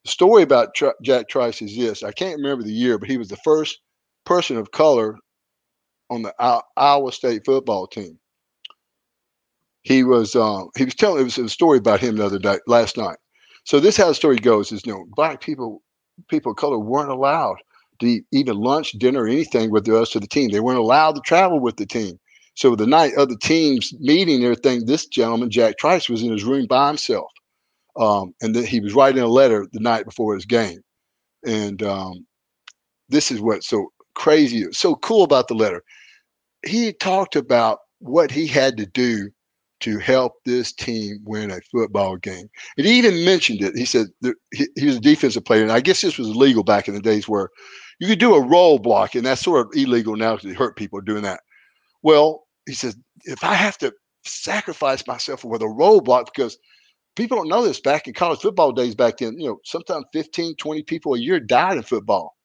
[0.05, 3.17] The story about Tri- Jack Trice is this I can't remember the year, but he
[3.17, 3.79] was the first
[4.25, 5.17] person of color
[6.11, 6.35] on the
[6.77, 8.19] Iowa State football team.
[9.83, 12.59] He was um, he was telling it was a story about him the other day
[12.67, 13.19] last night.
[13.65, 15.83] So this how the story goes is you know black people
[16.29, 17.57] people of color weren't allowed
[18.01, 20.51] to eat even lunch, dinner, anything with the rest of the team.
[20.51, 22.19] They weren't allowed to travel with the team.
[22.57, 26.43] So the night of the team's meeting, everything, this gentleman Jack Trice was in his
[26.43, 27.31] room by himself,
[27.97, 30.81] um, and then he was writing a letter the night before his game.
[31.47, 32.27] And um,
[33.11, 35.83] this is what's so crazy, so cool about the letter.
[36.65, 39.31] He talked about what he had to do
[39.81, 42.49] to help this team win a football game.
[42.79, 43.77] And he even mentioned it.
[43.77, 44.07] He said
[44.55, 47.03] he, he was a defensive player, and I guess this was illegal back in the
[47.03, 47.51] days where
[48.01, 50.77] you could do a roll block, and that's sort of illegal now because it hurt
[50.77, 51.41] people doing that.
[52.03, 53.93] Well, he says if I have to
[54.25, 56.59] sacrifice myself with a roll block because
[57.17, 60.57] people don't know this back in college football days back then, you know, sometimes 15,
[60.57, 62.37] 20 people a year died in football.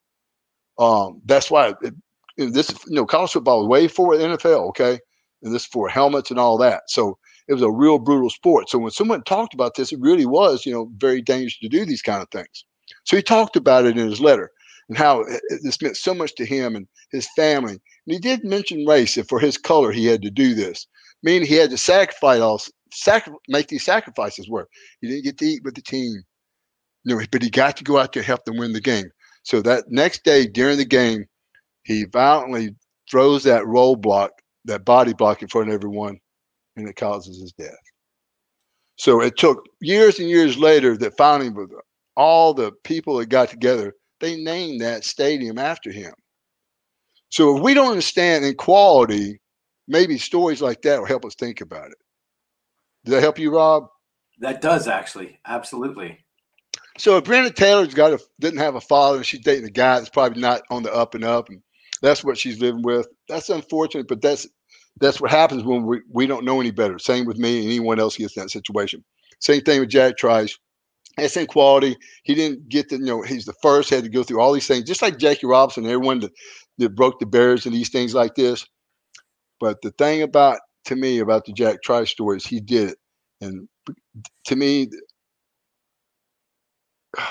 [0.79, 1.93] Um, that's why it,
[2.37, 4.99] and this, you know, college football was way the NFL, okay?
[5.43, 6.83] And this for helmets and all that.
[6.87, 7.17] So
[7.47, 8.69] it was a real brutal sport.
[8.69, 11.85] So when someone talked about this, it really was, you know, very dangerous to do
[11.85, 12.65] these kind of things.
[13.05, 14.51] So he talked about it in his letter
[14.89, 17.79] and how it, it- this meant so much to him and his family.
[18.07, 20.87] And he did mention race, and for his color, he had to do this,
[21.23, 24.49] meaning he had to sacrifice all, sacri- make these sacrifices.
[24.49, 24.69] work.
[25.01, 26.23] he didn't get to eat with the team,
[27.03, 29.09] you know, but he got to go out there and help them win the game.
[29.43, 31.25] So that next day during the game,
[31.83, 32.75] he violently
[33.09, 34.31] throws that roll block,
[34.65, 36.19] that body block in front of everyone,
[36.75, 37.77] and it causes his death.
[38.97, 41.71] So it took years and years later that finally, with
[42.15, 46.13] all the people that got together, they named that stadium after him?
[47.31, 49.39] So if we don't understand equality,
[49.87, 51.97] maybe stories like that will help us think about it.
[53.05, 53.87] Does that help you, Rob?
[54.39, 56.19] That does actually, absolutely.
[56.97, 59.97] So if Brenda Taylor's got a didn't have a father and she's dating a guy
[59.97, 61.61] that's probably not on the up and up, and
[62.01, 63.07] that's what she's living with.
[63.29, 64.47] That's unfortunate, but that's
[64.99, 66.99] that's what happens when we, we don't know any better.
[66.99, 69.03] Same with me and anyone else gets in that situation.
[69.39, 70.57] Same thing with Jack Trice.
[71.17, 71.95] That's inequality.
[72.23, 74.67] He didn't get the, you know, he's the first, had to go through all these
[74.67, 76.31] things, just like Jackie Robinson, everyone that,
[76.81, 78.67] that broke the barriers and these things like this.
[79.59, 82.97] But the thing about, to me, about the Jack Trice story is he did it.
[83.41, 83.69] And
[84.47, 84.89] to me,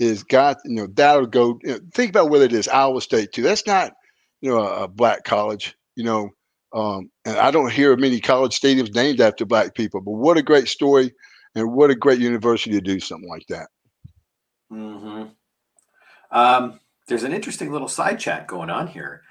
[0.00, 1.58] is got you know that'll go.
[1.62, 3.42] You know, think about whether it is Iowa State too.
[3.42, 3.92] That's not
[4.40, 5.76] you know a, a black college.
[5.96, 6.30] You know,
[6.74, 10.00] um, and I don't hear many college stadiums named after black people.
[10.00, 11.12] But what a great story,
[11.54, 13.68] and what a great university to do something like that.
[14.70, 15.24] hmm
[16.30, 19.22] Um, there's an interesting little side chat going on here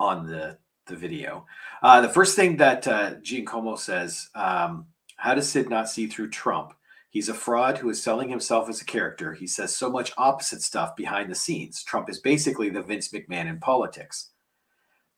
[0.00, 1.44] on the the video.
[1.82, 6.30] Uh, the first thing that uh, Giacomo says, um, "How does Sid not see through
[6.30, 6.72] Trump?
[7.10, 9.32] He's a fraud who is selling himself as a character.
[9.32, 11.82] He says so much opposite stuff behind the scenes.
[11.82, 14.30] Trump is basically the Vince McMahon in politics."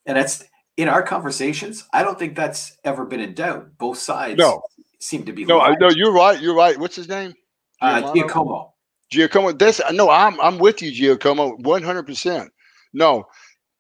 [0.06, 0.44] And that's
[0.78, 1.84] in our conversations.
[1.92, 3.76] I don't think that's ever been in doubt.
[3.76, 4.62] Both sides No.
[5.00, 6.40] seem to be No, I no, you're right.
[6.40, 6.78] You're right.
[6.78, 7.34] What's his name?
[7.82, 8.72] uh, Giacomo?
[9.10, 9.52] Giacomo.
[9.52, 12.50] That's no, I'm I'm with you, Giacomo, one hundred percent.
[12.92, 13.24] No,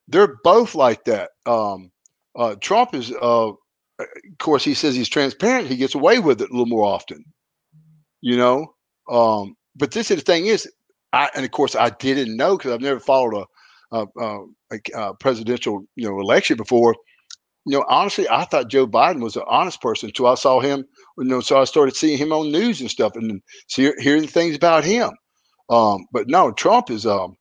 [0.08, 1.30] they're both like that.
[1.46, 1.90] Um,
[2.36, 3.56] uh, Trump is, uh, of
[4.38, 5.68] course, he says he's transparent.
[5.68, 7.24] He gets away with it a little more often,
[8.20, 8.74] you know.
[9.10, 10.70] Um, but this is the thing is,
[11.12, 13.44] I and of course I didn't know because I've never followed
[13.92, 14.38] a, a,
[14.94, 16.94] a presidential you know election before.
[17.66, 20.84] You know, honestly, I thought Joe Biden was an honest person until I saw him.
[21.18, 23.42] You know, so I started seeing him on news and stuff, and
[24.00, 25.10] hearing things about him.
[25.70, 27.36] Um, but no, Trump is um,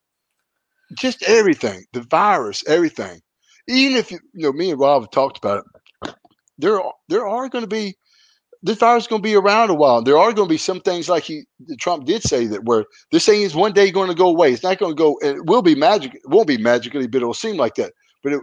[0.98, 1.84] just everything.
[1.92, 3.20] The virus, everything.
[3.68, 5.64] Even if you you know, me and Rob have talked about it.
[6.58, 7.94] There, are- there are going to be
[8.62, 10.02] this virus is going to be around a while.
[10.02, 11.44] There are going to be some things like he
[11.80, 14.52] Trump did say that where this thing is one day going to go away.
[14.52, 15.18] It's not going to go.
[15.22, 16.14] It will be magic.
[16.16, 17.94] It won't be magically, but it'll seem like that.
[18.24, 18.42] But it,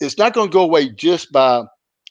[0.00, 1.64] it's not going to go away just by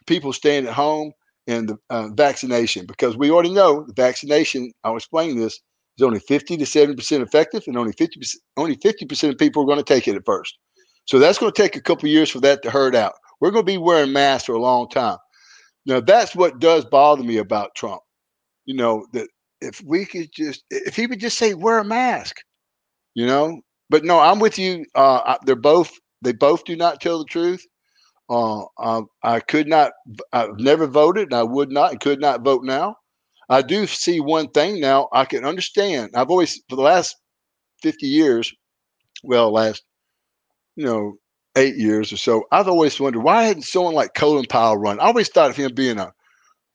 [0.08, 1.14] people staying at home
[1.48, 4.72] and the uh, vaccination because we already know the vaccination.
[4.84, 5.60] I'll explain this
[5.98, 8.20] is only 50 to 70 percent effective, and only 50
[8.58, 10.58] only 50 percent of people are going to take it at first.
[11.06, 13.14] So that's going to take a couple years for that to herd out.
[13.40, 15.18] We're going to be wearing masks for a long time.
[15.86, 18.02] Now that's what does bother me about Trump.
[18.66, 19.28] You know that
[19.62, 22.38] if we could just, if he would just say wear a mask,
[23.14, 23.62] you know.
[23.90, 24.84] But no, I'm with you.
[24.96, 25.92] Uh, they're both
[26.24, 27.64] they both do not tell the truth.
[28.30, 29.92] Uh, I, I could not.
[30.34, 32.96] I've never voted, and I would not, and could not vote now.
[33.50, 35.08] I do see one thing now.
[35.14, 36.12] I can understand.
[36.16, 37.16] I've always, for the last
[37.82, 38.52] fifty years,
[39.24, 39.84] well, last
[40.76, 41.18] you know
[41.56, 45.00] eight years or so, I've always wondered why hadn't someone like Colin Powell run?
[45.00, 46.12] I always thought of him being a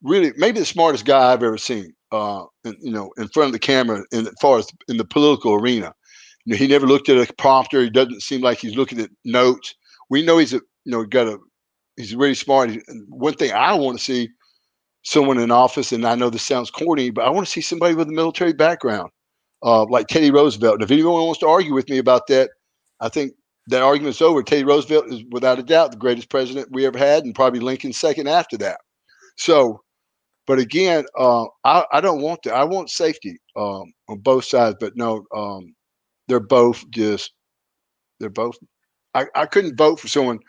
[0.03, 1.93] really maybe the smartest guy I've ever seen.
[2.11, 5.05] Uh, in, you know, in front of the camera, in as far as in the
[5.05, 5.93] political arena.
[6.43, 7.81] You know, he never looked at a prompter.
[7.81, 9.73] He doesn't seem like he's looking at notes.
[10.09, 11.37] We know he's a you know got a
[11.97, 12.71] he's really smart.
[13.09, 14.29] One thing I want to see
[15.03, 17.95] someone in office, and I know this sounds corny, but I want to see somebody
[17.95, 19.09] with a military background,
[19.63, 20.75] uh, like Teddy Roosevelt.
[20.75, 22.51] And if anyone wants to argue with me about that,
[22.99, 23.33] I think
[23.67, 24.43] that argument's over.
[24.43, 27.93] Teddy Roosevelt is without a doubt the greatest president we ever had, and probably Lincoln
[27.93, 28.79] second after that.
[29.37, 29.81] So,
[30.47, 32.53] but again, uh, I, I don't want to.
[32.53, 35.73] I want safety um, on both sides, but no, um,
[36.27, 37.31] they're both just
[38.19, 38.57] they're both.
[39.13, 40.39] I, I couldn't vote for someone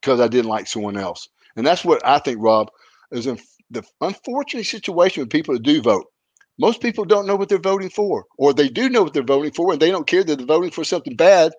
[0.00, 2.68] because I didn't like someone else, and that's what I think, Rob,
[3.12, 3.38] is in
[3.70, 6.06] the unfortunate situation with people that do vote.
[6.58, 9.52] Most people don't know what they're voting for, or they do know what they're voting
[9.52, 11.52] for, and they don't care that they're voting for something bad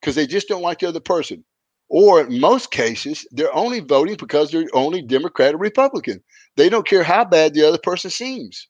[0.00, 1.44] because they just don't like the other person.
[1.90, 6.22] Or in most cases, they're only voting because they're only Democrat or Republican.
[6.56, 8.68] They don't care how bad the other person seems.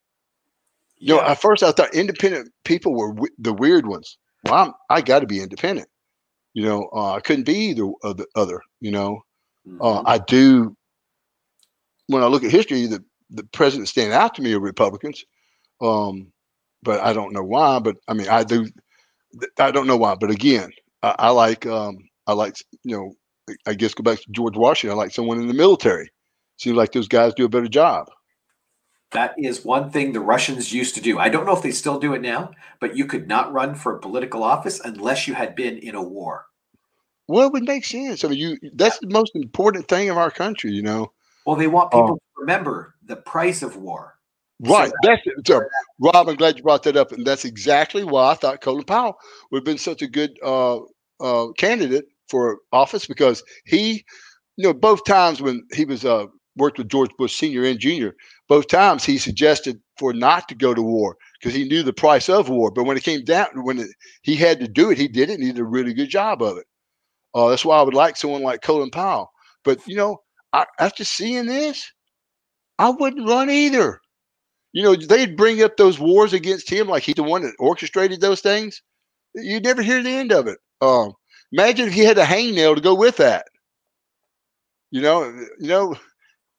[0.99, 4.19] You know, at first I thought independent people were w- the weird ones.
[4.45, 5.90] Well, I'm, I got to be independent.
[6.55, 8.61] You know, uh, I couldn't be either of the other.
[8.81, 9.21] You know,
[9.81, 10.05] uh, Mhm.
[10.07, 10.77] I do.
[12.09, 15.25] When I look at history, the the presidents stand out to me are Republicans,
[15.83, 16.33] um,
[16.83, 17.79] but I don't know why.
[17.81, 18.69] But I mean, I do.
[19.59, 20.15] I don't know why.
[20.17, 20.71] But again,
[21.03, 23.13] I, I like um, I like you know.
[23.67, 24.97] I guess go back to George Washington.
[24.97, 26.11] I like someone in the military.
[26.59, 28.09] Seems like those guys do a better job.
[29.13, 31.19] That is one thing the Russians used to do.
[31.19, 33.99] I don't know if they still do it now, but you could not run for
[33.99, 36.47] political office unless you had been in a war.
[37.27, 38.25] Well, it would make sense.
[38.25, 40.73] I mean, you that's the most important thing of our country.
[40.73, 41.13] You know.
[41.47, 44.15] Well, they want people to remember the price of war.
[44.61, 44.93] Right.
[45.03, 45.47] That's it.
[45.47, 45.63] So,
[45.99, 49.17] Rob, I'm glad you brought that up, and that's exactly why I thought Colin Powell
[49.51, 50.81] would have been such a good uh,
[51.21, 54.05] uh, candidate for office because he,
[54.57, 58.15] you know, both times when he was uh, worked with George Bush Senior and Junior,
[58.51, 62.29] both times he suggested for not to go to war because he knew the price
[62.29, 62.73] of war.
[62.73, 63.91] But when it came down, when it,
[64.23, 65.35] he had to do it, he did it.
[65.35, 66.67] and He did a really good job of it.
[67.33, 69.31] Uh, that's why I would like someone like Colin Powell.
[69.65, 70.19] But you know,
[70.53, 71.89] I, after seeing this,
[72.81, 74.01] I wouldn't run either.
[74.73, 78.21] You know, they'd bring up those wars against him like he's the one that orchestrated
[78.21, 78.83] those things.
[79.37, 80.59] You'd never hear the end of it.
[80.81, 81.13] Um,
[81.53, 83.47] imagine if he had a hangnail to go with that.
[84.91, 85.25] You know,
[85.61, 85.95] you know,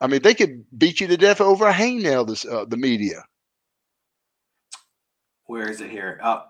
[0.01, 2.27] I mean, they could beat you to death over a hangnail.
[2.27, 3.23] This uh, the media.
[5.45, 6.19] Where is it here?
[6.23, 6.41] Uh,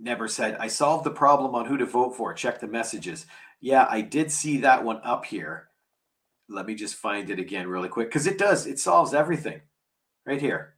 [0.00, 0.56] never said.
[0.58, 2.34] I solved the problem on who to vote for.
[2.34, 3.26] Check the messages.
[3.60, 5.68] Yeah, I did see that one up here.
[6.48, 8.66] Let me just find it again really quick because it does.
[8.66, 9.60] It solves everything
[10.26, 10.74] right here.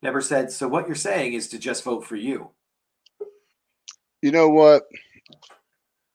[0.00, 0.50] Never said.
[0.50, 2.50] So what you're saying is to just vote for you.
[4.22, 4.84] You know what?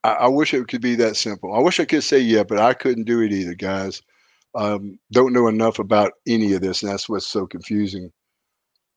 [0.03, 1.53] I, I wish it could be that simple.
[1.53, 4.01] I wish I could say yeah, but I couldn't do it either, guys.
[4.55, 8.11] Um, don't know enough about any of this, and that's what's so confusing.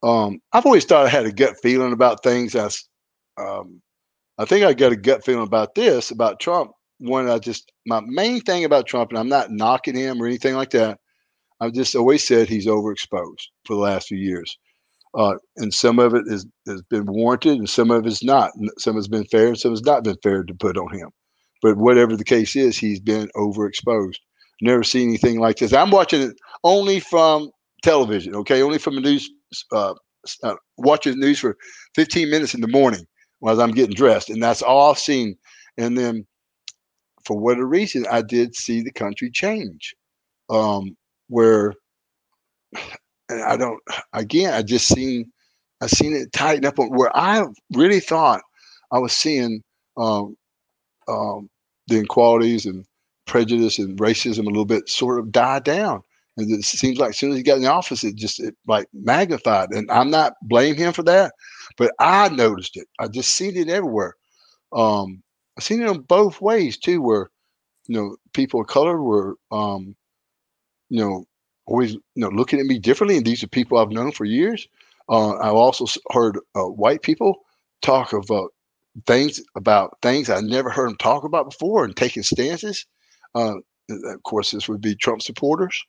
[0.03, 2.53] Um, I've always thought I had a gut feeling about things.
[2.53, 2.89] That's,
[3.39, 3.81] um,
[4.39, 6.73] I think I got a gut feeling about this about Trump.
[6.99, 10.55] One, I just my main thing about Trump, and I'm not knocking him or anything
[10.55, 10.99] like that.
[11.61, 14.59] I've just always said he's overexposed for the last few years.
[15.17, 18.51] Uh, and some of it is, has been warranted and some of it's not.
[18.79, 21.09] Some has been fair and some has not been fair to put on him.
[21.63, 24.19] But whatever the case is, he's been overexposed.
[24.61, 25.73] Never seen anything like this.
[25.73, 27.51] I'm watching it only from
[27.83, 28.63] television, okay?
[28.63, 29.31] Only from the news,
[29.73, 29.95] uh,
[30.43, 31.57] uh, watching the news for
[31.95, 33.05] 15 minutes in the morning
[33.41, 34.31] while I'm getting dressed.
[34.31, 35.37] And that's all I've seen.
[35.77, 36.27] And then
[37.25, 39.95] for whatever reason, I did see the country change
[40.49, 40.97] um,
[41.29, 41.75] where
[43.29, 43.81] and I don't
[44.13, 45.31] again I just seen
[45.81, 47.45] I seen it tighten up on where I
[47.75, 48.41] really thought
[48.93, 49.63] I was seeing
[49.97, 50.37] um,
[51.09, 51.49] um,
[51.89, 52.85] the inequalities and
[53.27, 56.03] prejudice and racism a little bit sort of die down.
[56.37, 58.55] And it seems like as soon as he got in the office, it just it
[58.67, 59.71] like magnified.
[59.71, 61.33] And I'm not blaming him for that,
[61.79, 62.87] but I noticed it.
[62.99, 64.15] I just seen it everywhere.
[64.73, 65.23] Um,
[65.59, 67.31] I seen it in both ways too, where
[67.89, 69.97] you know people of color were um,
[70.91, 71.25] you know
[71.67, 74.69] always you know looking at me differently, and these are people I've known for years.
[75.09, 77.37] Uh, I've also heard uh, white people
[77.83, 78.43] talk uh,
[79.07, 82.87] things about things I never heard them talk about before, and taking stances.
[83.35, 83.57] Uh,
[83.91, 85.81] of course, this would be Trump supporters.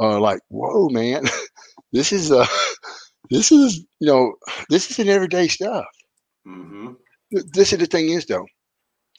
[0.00, 1.24] Uh, like, whoa, man,
[1.92, 2.46] this is uh,
[3.30, 4.34] this is you know,
[4.70, 5.84] this is an everyday stuff.
[6.46, 6.92] Mm-hmm.
[7.52, 8.46] This is the thing is though,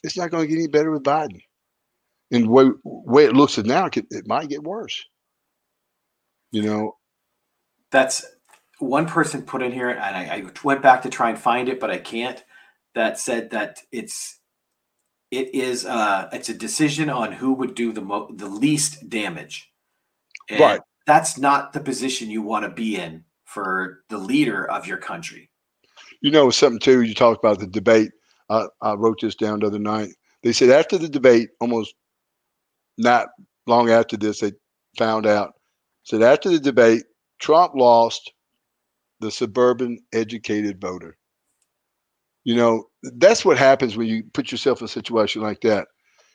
[0.04, 1.40] it's not going to get any better with Biden.
[2.32, 5.04] And the way, way it looks now, it, it might get worse.
[6.52, 6.98] You know,
[7.92, 8.26] That's
[8.80, 11.80] one person put in here, and I, I went back to try and find it,
[11.80, 12.44] but I can't.
[12.96, 14.40] That said that it's
[15.34, 19.72] it is uh it's a decision on who would do the mo- the least damage.
[20.50, 20.82] And Right.
[21.06, 25.50] That's not the position you want to be in for the leader of your country.
[26.22, 27.02] you know something too.
[27.02, 28.12] You talked about the debate.
[28.50, 30.10] I, I wrote this down the other night.
[30.44, 31.96] They said after the debate, almost
[32.98, 33.28] not
[33.68, 34.54] long after this, they
[34.98, 35.54] found out.
[36.04, 37.04] Said after the debate,
[37.40, 38.32] Trump lost
[39.20, 41.18] the suburban educated voter.
[42.44, 45.88] You know, that's what happens when you put yourself in a situation like that.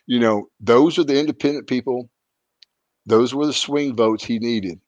[0.06, 2.08] You know, those are the independent people.
[3.06, 4.80] Those were the swing votes he needed.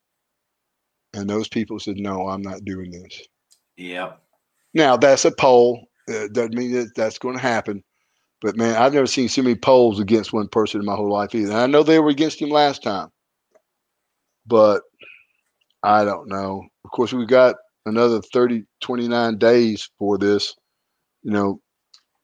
[1.13, 3.23] And those people said, no, I'm not doing this.
[3.77, 4.21] Yep.
[4.75, 5.87] Now that's a poll.
[6.09, 7.83] Uh, doesn't mean that that's going to happen.
[8.41, 11.35] But man, I've never seen so many polls against one person in my whole life
[11.35, 11.53] either.
[11.53, 13.09] And I know they were against him last time,
[14.47, 14.83] but
[15.83, 16.63] I don't know.
[16.85, 20.55] Of course, we've got another 30, 29 days for this.
[21.23, 21.61] You know,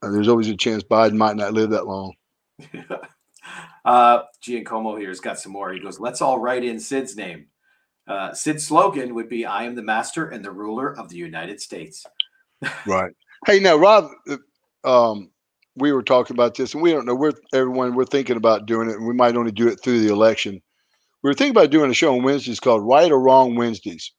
[0.03, 2.14] and there's always a chance Biden might not live that long.
[3.84, 5.72] uh Giacomo here's got some more.
[5.72, 7.47] He goes, let's all write in Sid's name.
[8.09, 11.61] Uh, Sid's slogan would be I am the master and the ruler of the United
[11.61, 12.05] States.
[12.86, 13.12] Right.
[13.47, 14.38] Hey, now, Rob, uh,
[14.88, 15.30] um,
[15.76, 17.14] we were talking about this, and we don't know.
[17.14, 17.94] We're everyone.
[17.94, 20.62] We're thinking about doing it, and we might only do it through the election.
[21.22, 24.11] We were thinking about doing a show on Wednesdays called "Right or Wrong Wednesdays,"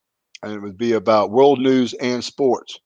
[0.43, 2.80] and it would be about world news and sports.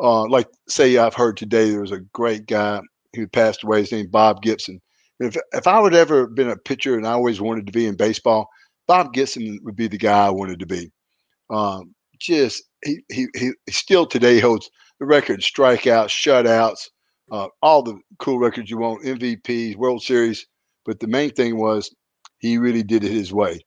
[0.00, 2.80] Uh, like, say, I've heard today there was a great guy
[3.14, 3.80] who passed away.
[3.80, 4.80] His name Bob Gibson.
[5.20, 7.96] If if I would ever been a pitcher and I always wanted to be in
[7.96, 8.48] baseball,
[8.88, 10.90] Bob Gibson would be the guy I wanted to be.
[11.50, 14.68] Um, just he, he he still today holds
[15.00, 16.88] the record strikeouts, shutouts,
[17.30, 20.46] uh, all the cool records you want, MVPs, World Series.
[20.84, 21.94] But the main thing was
[22.38, 23.60] he really did it his way.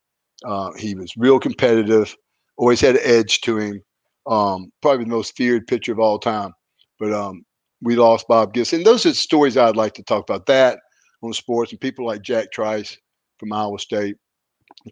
[0.46, 2.16] Uh, he was real competitive.
[2.58, 3.82] always had an edge to him.
[4.28, 6.54] Um, probably the most feared pitcher of all time.
[7.00, 7.46] But um,
[7.82, 8.80] we lost Bob Gibson.
[8.80, 10.46] And those are stories I'd like to talk about.
[10.48, 10.80] That
[11.22, 12.98] on sports and people like Jack Trice
[13.40, 14.18] from Iowa State,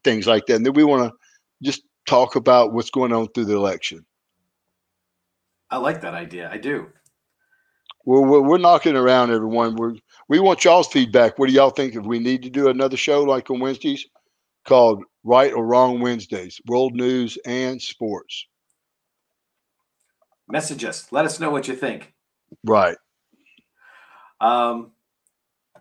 [0.03, 0.55] things like that.
[0.55, 1.17] And then we want to
[1.63, 4.05] just talk about what's going on through the election.
[5.69, 6.49] I like that idea.
[6.51, 6.87] I do.
[8.05, 9.75] We're, we're, we're knocking around everyone.
[9.75, 9.95] We're,
[10.29, 11.39] we want y'all's feedback.
[11.39, 14.05] What do y'all think if we need to do another show like on Wednesdays
[14.65, 18.47] called Right or Wrong Wednesdays, World News and Sports?
[20.47, 21.11] Message us.
[21.11, 22.13] Let us know what you think.
[22.63, 22.97] Right.
[24.39, 24.91] Um,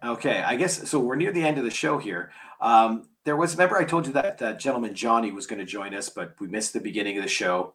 [0.02, 0.98] okay, I guess so.
[1.00, 2.32] We're near the end of the show here.
[2.60, 5.94] Um, there was, remember, I told you that that gentleman Johnny was going to join
[5.94, 7.74] us, but we missed the beginning of the show.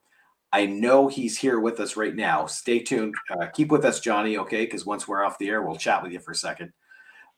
[0.52, 2.48] I know he's here with us right now.
[2.48, 3.14] Stay tuned.
[3.30, 4.66] Uh, keep with us, Johnny, okay?
[4.66, 6.74] Because once we're off the air, we'll chat with you for a second.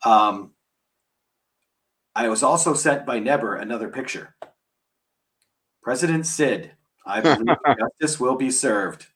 [0.06, 0.52] Um,
[2.16, 4.36] I was also sent by Neber another picture.
[5.84, 6.72] President Sid,
[7.06, 7.58] I believe
[8.00, 9.08] justice will be served.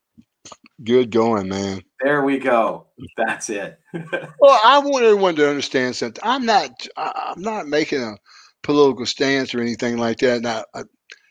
[0.83, 1.81] Good going, man.
[2.03, 2.87] There we go.
[3.17, 3.79] That's it.
[4.39, 6.21] Well, I want everyone to understand something.
[6.23, 6.87] I'm not.
[6.97, 8.15] I'm not making a
[8.63, 10.41] political stance or anything like that.
[10.41, 10.81] Now, I,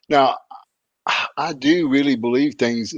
[0.08, 0.36] now,
[1.36, 2.94] I- do really believe things.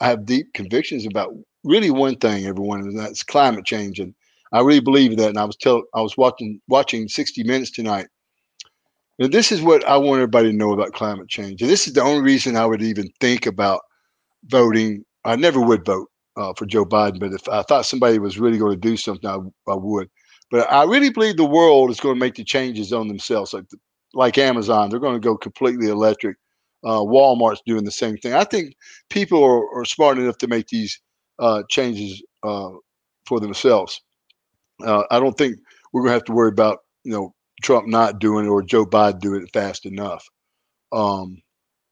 [0.00, 1.34] I have deep convictions about.
[1.64, 4.14] Really, one thing, everyone, and that's climate change, and
[4.52, 5.30] I really believe that.
[5.30, 5.82] And I was tell.
[5.94, 8.06] I was watching watching 60 Minutes tonight,
[9.18, 11.62] and this is what I want everybody to know about climate change.
[11.62, 13.80] And this is the only reason I would even think about
[14.44, 15.04] voting.
[15.24, 18.58] I never would vote uh, for Joe Biden, but if I thought somebody was really
[18.58, 19.36] going to do something, I,
[19.70, 20.08] I would.
[20.50, 23.64] But I really believe the world is going to make the changes on themselves, like
[24.12, 24.90] like Amazon.
[24.90, 26.36] They're going to go completely electric.
[26.84, 28.34] Uh, Walmart's doing the same thing.
[28.34, 28.74] I think
[29.08, 31.00] people are, are smart enough to make these
[31.38, 32.70] uh, changes uh,
[33.26, 34.00] for themselves.
[34.84, 35.56] Uh, I don't think
[35.92, 38.84] we're going to have to worry about you know Trump not doing it or Joe
[38.84, 40.24] Biden doing it fast enough.
[40.92, 41.40] Um,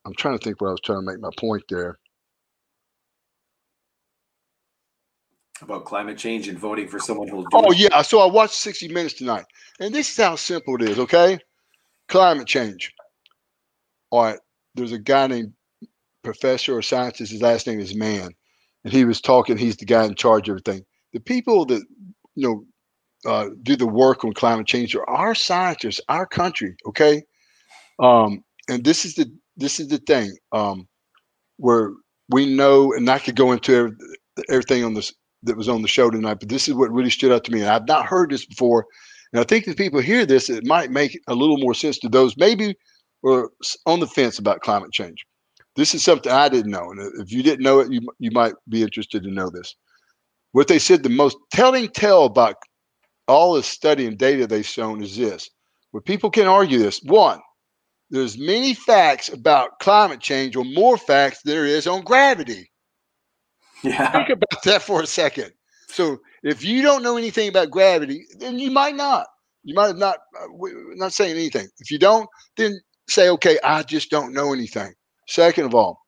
[0.05, 1.99] I'm trying to think where I was trying to make my point there.
[5.63, 7.79] About climate change and voting for someone who'll do Oh it.
[7.79, 9.45] yeah, so I watched 60 Minutes tonight,
[9.79, 10.99] and this is how simple it is.
[10.99, 11.39] Okay,
[12.09, 12.93] climate change.
[14.11, 14.39] All right,
[14.75, 15.53] there's a guy named
[16.25, 17.31] Professor or Scientist.
[17.33, 18.31] His last name is Mann,
[18.85, 19.57] and he was talking.
[19.57, 20.85] He's the guy in charge of everything.
[21.13, 21.85] The people that
[22.35, 22.65] you know
[23.31, 26.75] uh, do the work on climate change are our scientists, our country.
[26.87, 27.23] Okay,
[28.01, 30.89] um, and this is the this is the thing um,
[31.59, 31.93] where
[32.31, 33.95] we know, and I could go into
[34.49, 35.13] everything on this
[35.45, 37.61] that was on the show tonight, but this is what really stood out to me.
[37.61, 38.87] And I've not heard this before,
[39.33, 42.09] and I think if people hear this, it might make a little more sense to
[42.09, 42.77] those maybe
[43.23, 45.25] were s- on the fence about climate change.
[45.77, 48.55] This is something I didn't know, and if you didn't know it, you you might
[48.69, 49.75] be interested to know this.
[50.53, 52.57] What they said the most telling tale about
[53.29, 55.51] all the study and data they've shown is this:
[55.93, 57.01] where people can argue this.
[57.05, 57.41] One,
[58.11, 62.72] there's many facts about climate change, or more facts there is on gravity.
[63.83, 64.11] Yeah.
[64.13, 65.53] Think about that for a second.
[65.89, 69.27] So if you don't know anything about gravity, then you might not.
[69.65, 70.19] You might have not.
[70.41, 70.47] Uh,
[70.95, 71.69] not saying anything.
[71.79, 74.95] If you don't, then say, okay, I just don't know anything.
[75.29, 76.01] Second of all,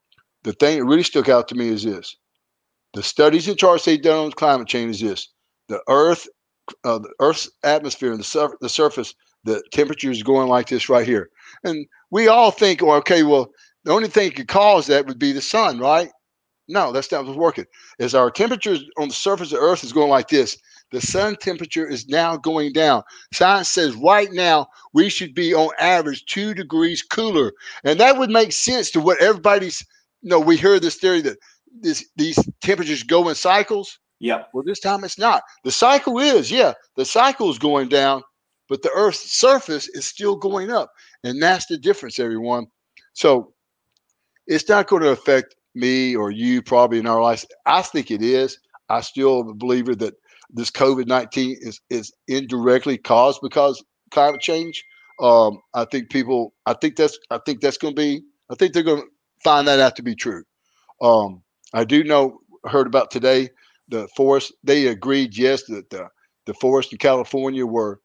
[0.42, 2.16] the thing that really stuck out to me is this:
[2.94, 5.28] the studies and charts they've done on climate change is this:
[5.68, 6.26] the Earth,
[6.84, 9.14] uh, the Earth's atmosphere and the, sur- the surface,
[9.44, 11.28] the temperature is going like this right here,
[11.62, 13.50] and we all think, well, okay, well,
[13.84, 16.10] the only thing that could cause that would be the sun, right?
[16.68, 17.66] No, that's not what's working.
[17.98, 20.56] As our temperatures on the surface of Earth is going like this,
[20.90, 23.02] the sun temperature is now going down.
[23.32, 27.52] Science says right now we should be on average two degrees cooler,
[27.84, 29.84] and that would make sense to what everybody's.
[30.22, 31.38] You know, we hear this theory that
[31.80, 33.98] this these temperatures go in cycles.
[34.20, 34.50] Yep.
[34.54, 35.42] Well, this time it's not.
[35.64, 38.22] The cycle is, yeah, the cycle is going down,
[38.68, 40.90] but the Earth's surface is still going up,
[41.24, 42.66] and that's the difference, everyone.
[43.12, 43.52] So
[44.46, 47.46] it's not going to affect me or you probably in our lives.
[47.66, 48.58] I think it is.
[48.88, 50.14] I still am a believer that
[50.50, 54.84] this COVID nineteen is is indirectly caused because climate change.
[55.20, 56.54] Um, I think people.
[56.66, 57.18] I think that's.
[57.30, 58.22] I think that's going to be.
[58.50, 59.08] I think they're going to
[59.42, 60.44] find that out to be true.
[61.00, 62.38] Um, I do know.
[62.66, 63.50] Heard about today
[63.88, 64.52] the forest.
[64.62, 66.08] They agreed yes that the
[66.46, 68.00] the forest in California were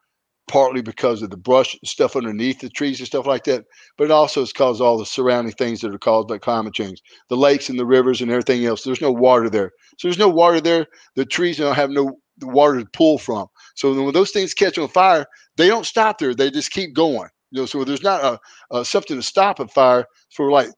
[0.50, 3.64] partly because of the brush stuff underneath the trees and stuff like that,
[3.98, 7.02] but it also is caused all the surrounding things that are caused by climate change,
[7.30, 8.84] the lakes and the rivers and everything else.
[8.84, 10.88] There's no water there, so there's no water there.
[11.16, 13.48] The trees don't have no water to pull from.
[13.76, 15.26] So when those things catch on fire,
[15.56, 16.34] they don't stop there.
[16.34, 17.30] They just keep going.
[17.52, 18.40] You know, so there's not a,
[18.78, 20.70] a something to stop a fire for like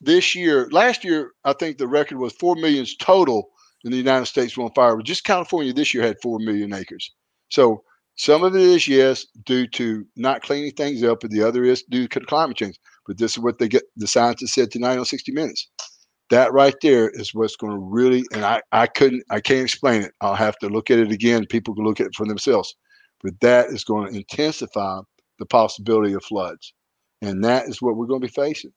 [0.00, 0.68] this year.
[0.72, 3.50] Last year, I think the record was four millions total
[3.84, 4.96] in the United States were on fire.
[4.96, 7.10] But just California this year had four million acres.
[7.50, 7.82] So
[8.16, 11.82] some of it is yes due to not cleaning things up, and the other is
[11.84, 12.78] due to climate change.
[13.06, 13.84] but this is what they get.
[13.96, 15.68] The scientists said tonight on 60 Minutes.
[16.30, 20.02] That right there is what's going to really, and I, I couldn't, I can't explain
[20.02, 20.12] it.
[20.22, 21.46] I'll have to look at it again.
[21.46, 22.74] People can look at it for themselves.
[23.22, 25.00] But that is going to intensify
[25.38, 26.72] the possibility of floods,
[27.20, 28.72] and that is what we're going to be facing.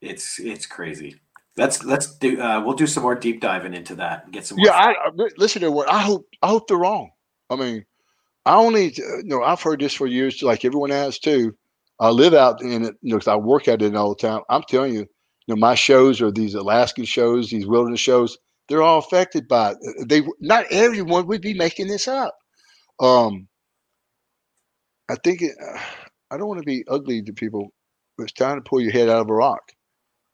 [0.00, 1.16] It's it's crazy.
[1.56, 2.40] Let's let's do.
[2.40, 4.58] Uh, we'll do some more deep diving into that and get some.
[4.58, 6.26] More Yeah, I, I listen to what I hope.
[6.40, 7.10] I hope they're wrong.
[7.50, 7.84] I mean,
[8.46, 11.54] I only uh, you know I've heard this for years, like everyone has too.
[12.00, 14.42] I live out in it, you know, I work at it all the time.
[14.50, 15.06] I'm telling you, you
[15.54, 18.38] know, my shows are these Alaskan shows, these wilderness shows.
[18.68, 19.78] They're all affected by it.
[20.00, 22.36] Uh, They not everyone would be making this up.
[23.00, 23.48] Um,
[25.08, 25.52] I think it,
[26.30, 27.72] I don't want to be ugly to people,
[28.16, 29.62] but it's time to pull your head out of a rock.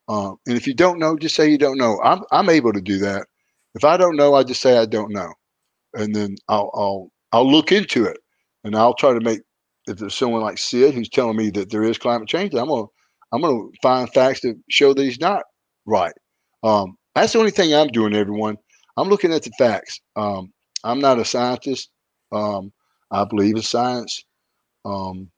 [0.08, 2.00] Um, and if you don't know, just say you don't know.
[2.02, 3.26] I'm I'm able to do that.
[3.74, 5.32] If I don't know, I just say I don't know,
[5.94, 8.18] and then I'll I'll I'll look into it,
[8.62, 9.40] and I'll try to make.
[9.88, 12.86] If there's someone like Sid who's telling me that there is climate change, I'm gonna
[13.32, 15.42] I'm gonna find facts to show that he's not
[15.84, 16.14] right.
[16.62, 18.56] Um, that's the only thing I'm doing, everyone.
[18.96, 20.00] I'm looking at the facts.
[20.14, 20.52] Um,
[20.84, 21.90] I'm not a scientist.
[22.30, 22.72] Um,
[23.10, 24.24] I believe in science.
[24.84, 25.28] Um,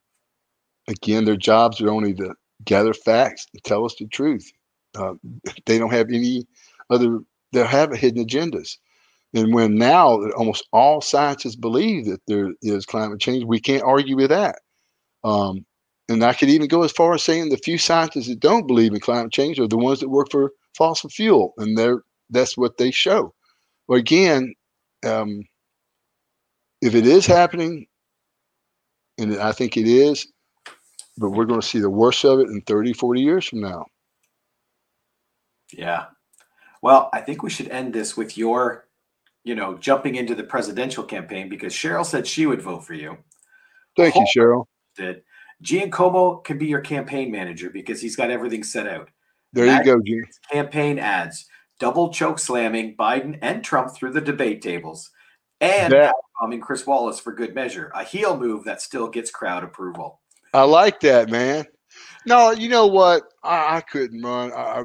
[0.88, 2.34] again, their jobs are only to
[2.66, 4.46] gather facts and tell us the truth.
[4.94, 5.14] Uh,
[5.64, 6.46] they don't have any
[6.90, 7.20] other.
[7.52, 8.76] They have hidden agendas.
[9.36, 14.16] And when now almost all scientists believe that there is climate change, we can't argue
[14.16, 14.60] with that.
[15.24, 15.66] Um,
[16.08, 18.94] and I could even go as far as saying the few scientists that don't believe
[18.94, 22.78] in climate change are the ones that work for fossil fuel, and they're that's what
[22.78, 23.34] they show.
[23.88, 24.54] Well, again,
[25.04, 25.44] um,
[26.80, 27.86] if it is happening,
[29.18, 30.26] and I think it is,
[31.18, 33.84] but we're going to see the worst of it in 30, 40 years from now.
[35.72, 36.06] Yeah.
[36.82, 38.85] Well, I think we should end this with your,
[39.46, 43.16] you know, jumping into the presidential campaign because Cheryl said she would vote for you.
[43.96, 44.64] Thank you, Cheryl.
[44.96, 45.22] Did
[45.62, 49.08] Giancomo can be your campaign manager because he's got everything set out.
[49.52, 50.24] There you go, Jim.
[50.50, 51.46] Campaign ads,
[51.78, 55.10] double choke slamming Biden and Trump through the debate tables,
[55.60, 57.92] and That- bombing Chris Wallace for good measure.
[57.94, 60.20] A heel move that still gets crowd approval.
[60.52, 61.66] I like that, man.
[62.26, 63.22] No, you know what?
[63.44, 64.52] I, I couldn't run.
[64.52, 64.84] I, I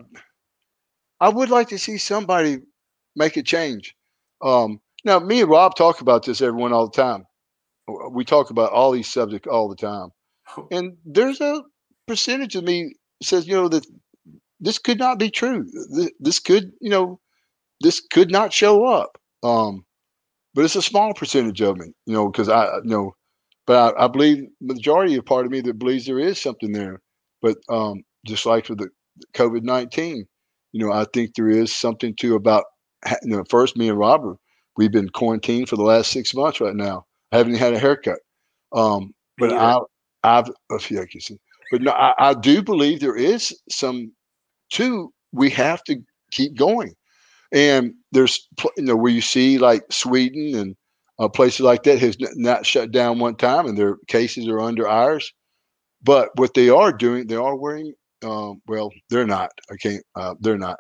[1.20, 2.60] I would like to see somebody
[3.16, 3.96] make a change.
[4.44, 7.26] Um, now, me and Rob talk about this, everyone, all the time.
[8.12, 10.10] We talk about all these subjects all the time.
[10.72, 11.64] And there's a
[12.08, 13.86] percentage of me says, you know, that
[14.60, 15.66] this could not be true.
[16.20, 17.20] This could, you know,
[17.82, 19.18] this could not show up.
[19.44, 19.86] Um,
[20.54, 23.12] but it's a small percentage of me, you know, because I you know,
[23.66, 27.02] but I, I believe majority of part of me that believes there is something there.
[27.42, 28.90] But um, just like with the
[29.34, 30.26] COVID nineteen,
[30.74, 32.66] you know, I think there is something to about.
[33.24, 34.38] You know, first, me and Robert,
[34.78, 37.06] we've been quarantined for the last six months right now.
[37.32, 38.20] I haven't had a haircut.
[38.74, 39.80] Um, but Me I,
[40.24, 41.38] I've, oh, yeah, I can see.
[41.72, 44.12] But no, I, I do believe there is some.
[44.72, 45.98] Two, we have to
[46.32, 46.94] keep going,
[47.52, 48.48] and there's
[48.78, 50.76] you know where you see like Sweden and
[51.20, 54.88] uh, places like that has not shut down one time, and their cases are under
[54.88, 55.34] ours.
[56.04, 57.94] But what they are doing, they are wearing.
[58.24, 59.52] Um, well, they're not.
[59.72, 60.04] I can't.
[60.16, 60.78] Uh, they're not.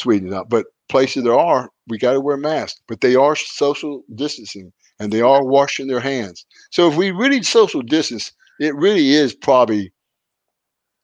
[0.00, 0.48] Sweden not.
[0.48, 2.80] But places there are, we got to wear masks.
[2.88, 6.44] But they are social distancing, and they are washing their hands.
[6.70, 9.92] So if we really social distance, it really is probably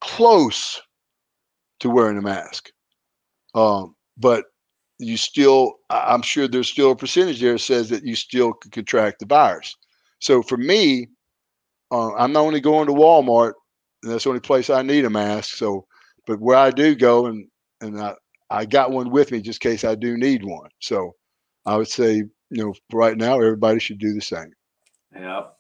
[0.01, 0.81] close
[1.81, 2.71] to wearing a mask.
[3.55, 4.45] Um, but
[4.99, 8.73] you still, I'm sure there's still a percentage there that says that you still could
[8.73, 9.75] contract the virus.
[10.21, 11.09] So for me,
[11.91, 13.53] uh, I'm not only going to Walmart,
[14.03, 15.57] and that's the only place I need a mask.
[15.57, 15.87] So,
[16.27, 17.47] but where I do go, and
[17.81, 18.15] and I,
[18.51, 20.71] I got one with me just in case I do need one.
[20.81, 21.15] So,
[21.65, 24.53] I would say, you know, right now everybody should do the same.
[25.15, 25.53] Yep.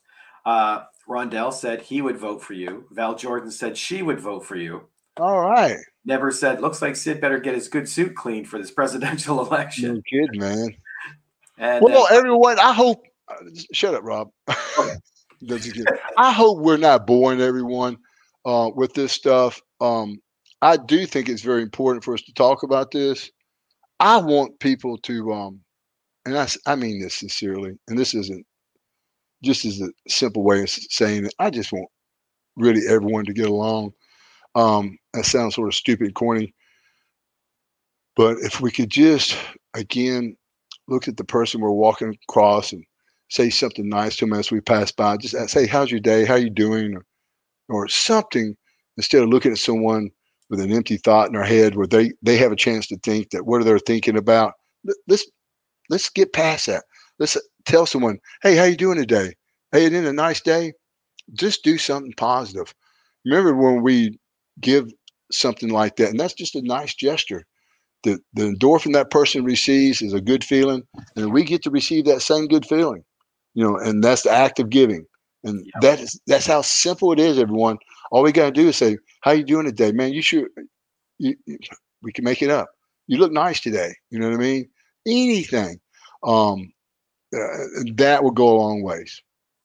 [0.44, 2.86] Uh, Rondell said he would vote for you.
[2.92, 4.82] Val Jordan said she would vote for you.
[5.18, 8.70] All right, Never said, looks like Sid better get his good suit cleaned for this
[8.70, 9.94] presidential election.
[9.94, 10.76] no kidding, man.
[11.58, 13.02] And Well, uh, everyone, I hope.
[13.28, 13.36] uh,
[13.72, 14.28] Shut up, Rob.
[16.18, 17.96] I hope we're not boring everyone
[18.44, 19.60] uh, with this stuff.
[19.80, 20.20] Um,
[20.62, 23.30] I do think it's very important for us to talk about this.
[24.00, 25.60] I want people to, um,
[26.24, 28.46] and I, I mean this sincerely, and this isn't
[29.44, 31.34] just as a simple way of saying it.
[31.38, 31.88] I just want
[32.56, 33.92] really everyone to get along.
[34.54, 36.54] Um, that sounds sort of stupid, corny,
[38.16, 39.36] but if we could just
[39.74, 40.36] again
[40.88, 42.84] look at the person we're walking across and
[43.28, 45.16] say something nice to them as we pass by.
[45.16, 46.24] Just say, "How's your day?
[46.24, 47.04] How are you doing?" or,
[47.68, 48.56] or something
[48.96, 50.10] instead of looking at someone
[50.50, 53.30] with an empty thought in our head where they they have a chance to think
[53.30, 54.54] that what are they thinking about.
[54.84, 55.26] Let- Let's
[55.90, 56.84] let's get past that.
[57.18, 57.36] Let's
[57.66, 59.34] tell someone, "Hey, how you doing today?
[59.72, 60.74] Hey, it in a nice day."
[61.34, 62.74] Just do something positive.
[63.24, 64.18] Remember when we
[64.60, 64.90] give
[65.32, 67.44] something like that, and that's just a nice gesture.
[68.04, 70.84] The the endorphin that person receives is a good feeling,
[71.16, 73.04] and we get to receive that same good feeling,
[73.54, 75.06] you know, and that's the act of giving,
[75.46, 75.72] and Yeah.
[75.80, 77.38] that is that's how simple it is.
[77.38, 77.78] Everyone,
[78.10, 80.12] all we got to do is say, "How you doing today, man?
[80.12, 80.46] You should."
[81.18, 81.58] You, you-
[82.02, 82.68] we can make it up.
[83.08, 83.94] You look nice today.
[84.10, 84.68] You know what I mean?
[85.06, 85.80] Anything.
[86.22, 86.72] Um,
[87.34, 87.48] uh,
[87.94, 89.22] that will go a long ways.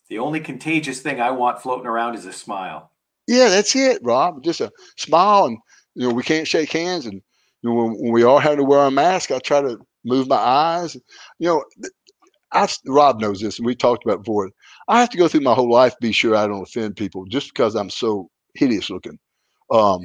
[0.09, 2.91] The only contagious thing I want floating around is a smile.
[3.27, 4.43] Yeah, that's it, Rob.
[4.43, 5.57] Just a smile, and
[5.95, 7.21] you know we can't shake hands, and
[7.61, 10.27] you know when, when we all have to wear a mask, I try to move
[10.27, 10.95] my eyes.
[11.39, 11.93] You know, th-
[12.53, 14.49] I Rob knows this, and we talked about before.
[14.87, 17.53] I have to go through my whole life be sure I don't offend people, just
[17.53, 19.17] because I'm so hideous looking.
[19.71, 20.01] Um,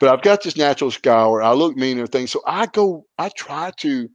[0.00, 1.42] but I've got this natural scour.
[1.42, 3.04] I look mean everything, so I go.
[3.18, 4.08] I try to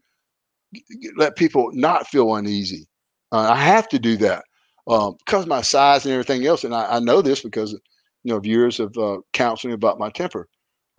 [1.18, 2.88] let people not feel uneasy.
[3.32, 4.44] Uh, I have to do that
[4.88, 8.38] um, because my size and everything else, and I, I know this because you know
[8.38, 10.48] of years of uh, counseling about my temper.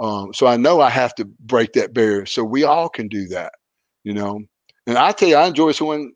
[0.01, 2.27] Um, so I know I have to break that barrier.
[2.27, 3.53] So we all can do that,
[4.03, 4.41] you know.
[4.87, 6.13] And I tell you, I enjoy someone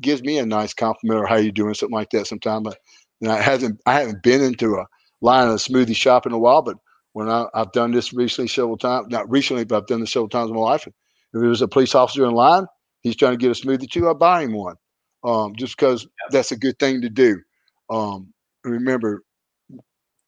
[0.00, 2.26] gives me a nice compliment or how you doing, something like that.
[2.26, 2.78] Sometime, but
[3.20, 4.86] and I haven't I haven't been into a
[5.20, 6.62] line of smoothie shop in a while.
[6.62, 6.76] But
[7.12, 10.28] when I, I've done this recently several times, not recently, but I've done this several
[10.28, 10.86] times in my life.
[10.86, 10.92] If
[11.32, 12.66] there was a police officer in line,
[13.02, 14.76] he's trying to get a smoothie too, I buy him one,
[15.24, 17.40] um, just because that's a good thing to do.
[17.88, 18.32] Um,
[18.64, 19.22] remember,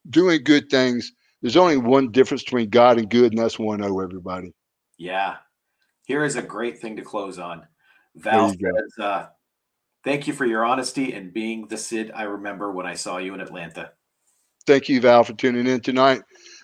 [0.08, 1.12] doing good things.
[1.40, 4.00] There's only one difference between God and good, and that's one O.
[4.00, 4.54] Everybody.
[4.98, 5.36] Yeah.
[6.04, 7.66] Here is a great thing to close on.
[8.16, 8.78] Val There you go.
[8.78, 9.26] says, uh,
[10.04, 13.34] Thank you for your honesty and being the Sid I remember when I saw you
[13.34, 13.92] in Atlanta.
[14.66, 16.22] Thank you, Val, for tuning in tonight.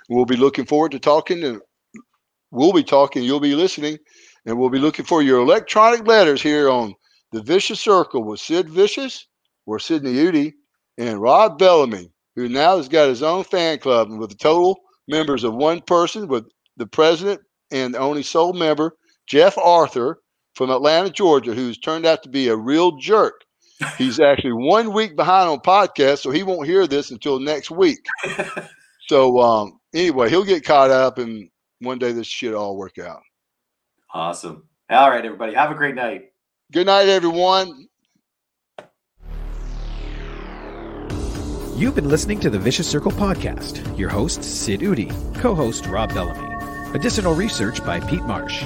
[0.09, 1.61] We'll be looking forward to talking, and
[2.51, 3.23] we'll be talking.
[3.23, 3.99] You'll be listening,
[4.47, 6.95] and we'll be looking for your electronic letters here on
[7.33, 9.27] the Vicious Circle with Sid Vicious,
[9.67, 10.55] or Sidney Eudy,
[10.97, 15.45] and Rob Bellamy, who now has got his own fan club with a total members
[15.45, 16.47] of one person, with
[16.77, 17.41] the president
[17.71, 18.97] and the only sole member,
[19.27, 20.21] Jeff Arthur
[20.59, 23.45] from Atlanta, Georgia, who's turned out to be a real jerk.
[23.97, 28.05] He's actually one week behind on podcast, so he won't hear this until next week.
[29.09, 31.49] So um, anyway, he'll get caught up, and
[31.79, 33.23] one day this shit all work out.
[34.13, 34.69] Awesome.
[34.91, 35.55] All right, everybody.
[35.55, 36.27] Have a great night.
[36.71, 37.89] Good night, everyone.
[41.75, 43.99] You've been listening to the Vicious Circle podcast.
[43.99, 46.58] Your host, Sid Eudy, co host, Rob Bellamy.
[46.95, 48.63] Additional research by Pete Marsh.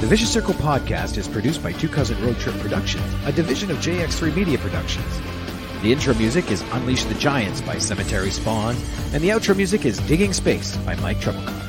[0.00, 3.76] The Vicious Circle podcast is produced by Two Cousin Road Trip Productions, a division of
[3.78, 5.20] JX3 Media Productions.
[5.82, 8.76] The intro music is Unleash the Giants by Cemetery Spawn,
[9.12, 11.65] and the outro music is Digging Space by Mike Treblecock.